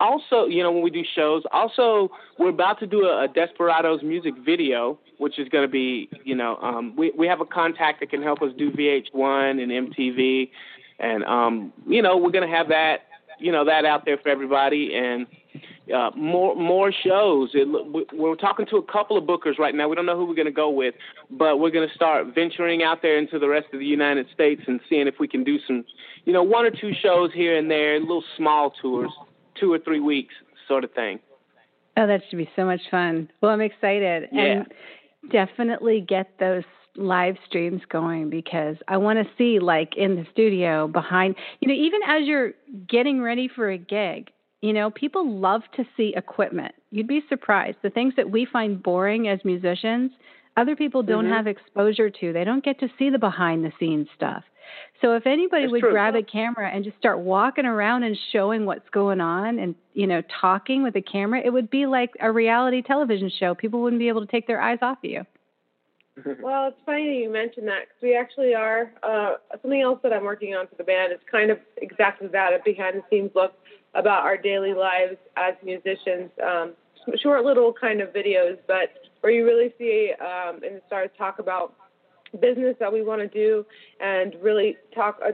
Also, 0.00 0.46
you 0.46 0.62
know 0.62 0.72
when 0.72 0.82
we 0.82 0.90
do 0.90 1.02
shows. 1.14 1.42
Also, 1.52 2.10
we're 2.38 2.48
about 2.50 2.78
to 2.80 2.86
do 2.86 3.04
a, 3.04 3.24
a 3.24 3.28
Desperados 3.28 4.02
music 4.02 4.34
video, 4.44 4.98
which 5.18 5.38
is 5.38 5.48
going 5.48 5.64
to 5.64 5.70
be 5.70 6.08
you 6.24 6.34
know 6.34 6.56
um, 6.56 6.94
we 6.96 7.12
we 7.16 7.26
have 7.26 7.40
a 7.40 7.46
contact 7.46 8.00
that 8.00 8.10
can 8.10 8.22
help 8.22 8.42
us 8.42 8.50
do 8.58 8.70
VH1 8.72 9.62
and 9.62 9.92
MTV, 9.92 10.50
and 10.98 11.24
um, 11.24 11.72
you 11.86 12.02
know 12.02 12.16
we're 12.16 12.30
going 12.32 12.48
to 12.48 12.54
have 12.54 12.68
that 12.68 13.04
you 13.38 13.52
know 13.52 13.64
that 13.64 13.84
out 13.84 14.04
there 14.04 14.18
for 14.18 14.28
everybody 14.28 14.94
and 14.94 15.26
uh, 15.94 16.10
more 16.16 16.56
more 16.56 16.90
shows. 16.92 17.50
It, 17.54 17.66
we- 17.68 18.06
we're 18.12 18.34
talking 18.36 18.66
to 18.70 18.76
a 18.76 18.82
couple 18.82 19.16
of 19.16 19.24
bookers 19.24 19.58
right 19.58 19.74
now. 19.74 19.88
We 19.88 19.94
don't 19.96 20.06
know 20.06 20.16
who 20.16 20.24
we're 20.26 20.34
going 20.34 20.46
to 20.46 20.52
go 20.52 20.70
with, 20.70 20.94
but 21.30 21.58
we're 21.60 21.70
going 21.70 21.88
to 21.88 21.94
start 21.94 22.34
venturing 22.34 22.82
out 22.82 23.02
there 23.02 23.18
into 23.18 23.38
the 23.38 23.48
rest 23.48 23.66
of 23.72 23.78
the 23.80 23.86
United 23.86 24.26
States 24.32 24.62
and 24.66 24.80
seeing 24.88 25.06
if 25.06 25.16
we 25.20 25.28
can 25.28 25.44
do 25.44 25.58
some, 25.66 25.84
you 26.24 26.32
know, 26.32 26.42
one 26.42 26.64
or 26.64 26.70
two 26.70 26.92
shows 27.02 27.30
here 27.34 27.56
and 27.56 27.70
there, 27.70 28.00
little 28.00 28.24
small 28.36 28.70
tours, 28.80 29.10
two 29.58 29.72
or 29.72 29.78
three 29.78 30.00
weeks 30.00 30.34
sort 30.68 30.84
of 30.84 30.92
thing. 30.92 31.18
Oh, 31.96 32.06
that 32.06 32.22
should 32.28 32.38
be 32.38 32.50
so 32.56 32.64
much 32.64 32.80
fun. 32.90 33.30
Well, 33.40 33.52
I'm 33.52 33.60
excited. 33.60 34.28
Yeah. 34.32 34.42
And 34.42 34.72
definitely 35.30 36.00
get 36.00 36.38
those 36.38 36.64
live 36.96 37.36
streams 37.46 37.82
going 37.88 38.30
because 38.30 38.76
I 38.88 38.96
want 38.98 39.18
to 39.18 39.32
see 39.36 39.58
like 39.58 39.96
in 39.96 40.16
the 40.16 40.26
studio 40.32 40.86
behind, 40.88 41.34
you 41.60 41.68
know, 41.68 41.74
even 41.74 42.00
as 42.06 42.26
you're 42.26 42.52
getting 42.88 43.20
ready 43.20 43.48
for 43.48 43.70
a 43.70 43.78
gig, 43.78 44.30
you 44.60 44.72
know, 44.72 44.90
people 44.90 45.28
love 45.28 45.62
to 45.76 45.84
see 45.96 46.14
equipment. 46.16 46.74
You'd 46.90 47.08
be 47.08 47.22
surprised. 47.28 47.78
The 47.82 47.90
things 47.90 48.14
that 48.16 48.30
we 48.30 48.46
find 48.50 48.82
boring 48.82 49.28
as 49.28 49.40
musicians, 49.44 50.12
other 50.56 50.76
people 50.76 51.02
don't 51.02 51.26
Mhm. 51.26 51.32
have 51.36 51.46
exposure 51.46 52.10
to. 52.10 52.32
They 52.32 52.44
don't 52.44 52.64
get 52.64 52.78
to 52.80 52.88
see 52.96 53.10
the 53.10 53.18
behind 53.18 53.64
the 53.64 53.72
scenes 53.78 54.08
stuff. 54.14 54.44
So 55.00 55.14
if 55.16 55.26
anybody 55.26 55.64
That's 55.64 55.72
would 55.72 55.80
true. 55.80 55.90
grab 55.90 56.14
a 56.14 56.22
camera 56.22 56.70
and 56.70 56.84
just 56.84 56.96
start 56.96 57.18
walking 57.18 57.66
around 57.66 58.04
and 58.04 58.16
showing 58.32 58.64
what's 58.64 58.88
going 58.90 59.20
on 59.20 59.58
and 59.58 59.74
you 59.92 60.06
know 60.06 60.22
talking 60.40 60.82
with 60.82 60.96
a 60.96 61.02
camera, 61.02 61.40
it 61.44 61.50
would 61.50 61.70
be 61.70 61.86
like 61.86 62.10
a 62.20 62.30
reality 62.30 62.82
television 62.82 63.30
show. 63.38 63.54
People 63.54 63.80
wouldn't 63.82 64.00
be 64.00 64.08
able 64.08 64.20
to 64.24 64.30
take 64.30 64.46
their 64.46 64.60
eyes 64.60 64.78
off 64.82 64.98
of 65.04 65.10
you. 65.10 65.26
Well, 66.40 66.68
it's 66.68 66.76
funny 66.86 67.08
that 67.08 67.20
you 67.24 67.28
mentioned 67.28 67.66
that 67.66 67.88
because 67.88 68.00
we 68.00 68.16
actually 68.16 68.54
are 68.54 68.92
uh, 69.02 69.34
something 69.60 69.80
else 69.80 69.98
that 70.04 70.12
I'm 70.12 70.22
working 70.22 70.54
on 70.54 70.68
for 70.68 70.76
the 70.76 70.84
band. 70.84 71.12
is 71.12 71.18
kind 71.28 71.50
of 71.50 71.58
exactly 71.78 72.28
that 72.28 72.52
a 72.52 72.60
behind 72.64 72.96
the 72.96 73.02
scenes 73.10 73.32
look 73.34 73.54
about 73.94 74.22
our 74.22 74.36
daily 74.36 74.74
lives 74.74 75.16
as 75.36 75.54
musicians. 75.64 76.30
Um, 76.40 76.74
short 77.20 77.44
little 77.44 77.72
kind 77.72 78.00
of 78.00 78.10
videos, 78.10 78.58
but 78.66 78.90
where 79.20 79.32
you 79.32 79.44
really 79.44 79.72
see 79.78 80.12
um, 80.20 80.60
and 80.62 80.80
start 80.86 81.12
to 81.12 81.18
talk 81.18 81.38
about 81.38 81.74
business 82.40 82.76
that 82.80 82.92
we 82.92 83.02
want 83.02 83.20
to 83.20 83.28
do 83.28 83.64
and 84.00 84.34
really 84.42 84.76
talk 84.94 85.20
uh, 85.26 85.32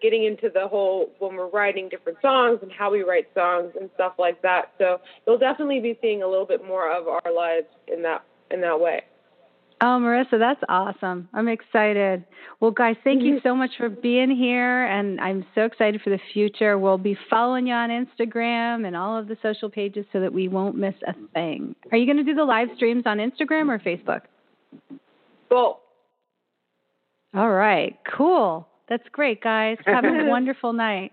getting 0.00 0.24
into 0.24 0.50
the 0.52 0.66
whole 0.68 1.10
when 1.18 1.36
we're 1.36 1.48
writing 1.48 1.88
different 1.88 2.18
songs 2.20 2.58
and 2.62 2.70
how 2.70 2.90
we 2.90 3.02
write 3.02 3.28
songs 3.34 3.72
and 3.80 3.90
stuff 3.94 4.14
like 4.18 4.42
that. 4.42 4.72
So 4.78 4.98
you'll 5.26 5.38
definitely 5.38 5.80
be 5.80 5.98
seeing 6.00 6.22
a 6.22 6.28
little 6.28 6.46
bit 6.46 6.64
more 6.64 6.90
of 6.90 7.08
our 7.08 7.32
lives 7.34 7.68
in 7.88 8.02
that 8.02 8.24
in 8.50 8.60
that 8.60 8.78
way. 8.78 9.02
Oh, 9.84 9.98
Marissa, 10.00 10.38
that's 10.38 10.62
awesome. 10.68 11.28
I'm 11.34 11.48
excited. 11.48 12.24
Well, 12.60 12.70
guys, 12.70 12.94
thank 13.02 13.24
you 13.24 13.40
so 13.42 13.56
much 13.56 13.72
for 13.76 13.88
being 13.88 14.30
here, 14.30 14.84
and 14.86 15.20
I'm 15.20 15.44
so 15.56 15.62
excited 15.62 16.02
for 16.02 16.10
the 16.10 16.20
future. 16.32 16.78
We'll 16.78 16.98
be 16.98 17.18
following 17.28 17.66
you 17.66 17.74
on 17.74 17.90
Instagram 17.90 18.86
and 18.86 18.94
all 18.94 19.18
of 19.18 19.26
the 19.26 19.36
social 19.42 19.68
pages 19.68 20.06
so 20.12 20.20
that 20.20 20.32
we 20.32 20.46
won't 20.46 20.76
miss 20.76 20.94
a 21.04 21.14
thing. 21.34 21.74
Are 21.90 21.98
you 21.98 22.06
going 22.06 22.18
to 22.18 22.22
do 22.22 22.32
the 22.32 22.44
live 22.44 22.68
streams 22.76 23.02
on 23.06 23.18
Instagram 23.18 23.70
or 23.70 23.80
Facebook? 23.80 24.20
Both. 25.50 25.78
All 27.34 27.50
right, 27.50 27.98
cool. 28.16 28.68
That's 28.88 29.08
great, 29.12 29.42
guys. 29.42 29.78
Have 29.86 30.04
a 30.04 30.26
wonderful 30.26 30.72
night. 30.72 31.12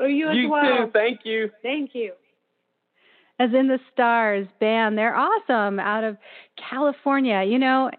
Oh, 0.00 0.06
you 0.06 0.28
as 0.28 0.36
You 0.36 0.48
well. 0.50 0.86
too. 0.86 0.90
Thank 0.92 1.20
you. 1.24 1.50
Thank 1.62 1.90
you. 1.94 2.12
As 3.38 3.50
in 3.54 3.68
the 3.68 3.78
Stars 3.92 4.46
band. 4.60 4.96
They're 4.96 5.14
awesome 5.16 5.78
out 5.78 6.04
of 6.04 6.16
California. 6.70 7.42
You 7.46 7.58
know, 7.58 7.90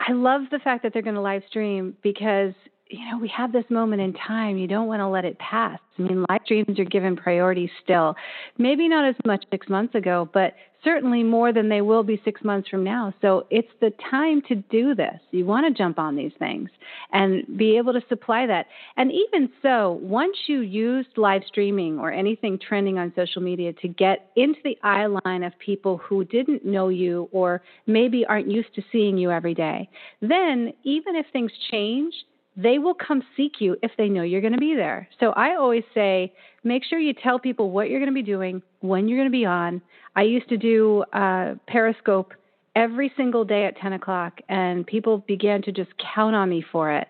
I 0.00 0.12
love 0.12 0.42
the 0.50 0.58
fact 0.58 0.82
that 0.82 0.92
they're 0.92 1.02
going 1.02 1.14
to 1.14 1.20
live 1.20 1.42
stream 1.48 1.94
because, 2.02 2.52
you 2.90 3.10
know, 3.10 3.18
we 3.18 3.28
have 3.36 3.52
this 3.52 3.64
moment 3.70 4.02
in 4.02 4.12
time. 4.14 4.56
You 4.56 4.66
don't 4.68 4.86
want 4.86 5.00
to 5.00 5.08
let 5.08 5.24
it 5.24 5.38
pass. 5.38 5.78
I 5.98 6.02
mean, 6.02 6.24
live 6.28 6.40
streams 6.44 6.78
are 6.78 6.84
given 6.84 7.16
priority 7.16 7.70
still. 7.82 8.14
Maybe 8.56 8.88
not 8.88 9.08
as 9.08 9.16
much 9.24 9.44
six 9.50 9.68
months 9.68 9.94
ago, 9.94 10.28
but 10.32 10.54
certainly 10.84 11.22
more 11.22 11.52
than 11.52 11.68
they 11.68 11.80
will 11.80 12.02
be 12.02 12.20
six 12.24 12.42
months 12.42 12.68
from 12.68 12.84
now. 12.84 13.12
So 13.20 13.46
it's 13.50 13.68
the 13.80 13.92
time 14.10 14.42
to 14.48 14.54
do 14.54 14.94
this. 14.94 15.18
You 15.30 15.44
want 15.44 15.66
to 15.66 15.76
jump 15.76 15.98
on 15.98 16.16
these 16.16 16.32
things 16.38 16.70
and 17.12 17.44
be 17.56 17.76
able 17.76 17.92
to 17.92 18.02
supply 18.08 18.46
that. 18.46 18.66
And 18.96 19.10
even 19.12 19.50
so, 19.62 19.98
once 20.02 20.36
you 20.46 20.60
used 20.60 21.10
live 21.16 21.42
streaming 21.46 21.98
or 21.98 22.12
anything 22.12 22.58
trending 22.58 22.98
on 22.98 23.12
social 23.16 23.42
media 23.42 23.72
to 23.74 23.88
get 23.88 24.30
into 24.36 24.60
the 24.64 24.78
eye 24.82 25.06
line 25.06 25.42
of 25.42 25.52
people 25.58 25.98
who 25.98 26.24
didn't 26.24 26.64
know 26.64 26.88
you 26.88 27.28
or 27.32 27.62
maybe 27.86 28.24
aren't 28.26 28.50
used 28.50 28.74
to 28.74 28.82
seeing 28.92 29.18
you 29.18 29.30
every 29.30 29.54
day, 29.54 29.88
then 30.20 30.72
even 30.84 31.16
if 31.16 31.26
things 31.32 31.52
change, 31.70 32.14
they 32.58 32.78
will 32.78 32.94
come 32.94 33.22
seek 33.36 33.60
you 33.60 33.76
if 33.84 33.92
they 33.96 34.08
know 34.08 34.22
you're 34.22 34.40
going 34.40 34.52
to 34.52 34.58
be 34.58 34.74
there. 34.74 35.08
So 35.20 35.30
I 35.30 35.54
always 35.54 35.84
say, 35.94 36.32
make 36.64 36.82
sure 36.84 36.98
you 36.98 37.14
tell 37.14 37.38
people 37.38 37.70
what 37.70 37.88
you're 37.88 38.00
going 38.00 38.10
to 38.10 38.14
be 38.14 38.22
doing, 38.22 38.62
when 38.80 39.06
you're 39.06 39.16
going 39.16 39.30
to 39.30 39.32
be 39.32 39.46
on. 39.46 39.80
I 40.16 40.22
used 40.22 40.48
to 40.48 40.56
do 40.56 41.04
uh, 41.12 41.54
Periscope 41.68 42.34
every 42.74 43.12
single 43.16 43.44
day 43.44 43.64
at 43.66 43.76
10 43.78 43.92
o'clock, 43.92 44.40
and 44.48 44.84
people 44.84 45.18
began 45.18 45.62
to 45.62 45.72
just 45.72 45.90
count 46.14 46.34
on 46.34 46.50
me 46.50 46.64
for 46.72 46.90
it. 46.90 47.06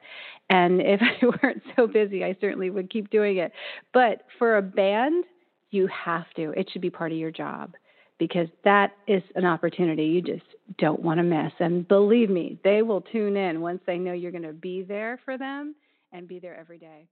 And 0.50 0.80
if 0.84 1.00
I 1.00 1.24
weren't 1.24 1.62
so 1.74 1.86
busy, 1.86 2.24
I 2.24 2.36
certainly 2.42 2.68
would 2.68 2.90
keep 2.90 3.08
doing 3.08 3.38
it. 3.38 3.52
But 3.94 4.24
for 4.38 4.58
a 4.58 4.62
band, 4.62 5.24
you 5.70 5.88
have 5.88 6.26
to. 6.36 6.50
It 6.58 6.68
should 6.70 6.82
be 6.82 6.90
part 6.90 7.10
of 7.10 7.16
your 7.16 7.30
job 7.30 7.74
because 8.18 8.48
that 8.64 8.92
is 9.06 9.22
an 9.36 9.44
opportunity 9.44 10.04
you 10.04 10.22
just 10.22 10.44
don't 10.78 11.00
want 11.00 11.18
to 11.18 11.22
miss. 11.22 11.52
And 11.60 11.86
believe 11.86 12.30
me, 12.30 12.58
they 12.64 12.82
will 12.82 13.00
tune 13.00 13.36
in 13.36 13.60
once 13.60 13.80
they 13.86 13.98
know 13.98 14.12
you're 14.12 14.32
going 14.32 14.42
to 14.42 14.52
be 14.52 14.82
there 14.82 15.20
for 15.24 15.38
them 15.38 15.74
and 16.12 16.26
be 16.26 16.38
there 16.38 16.58
every 16.58 16.78
day. 16.78 17.08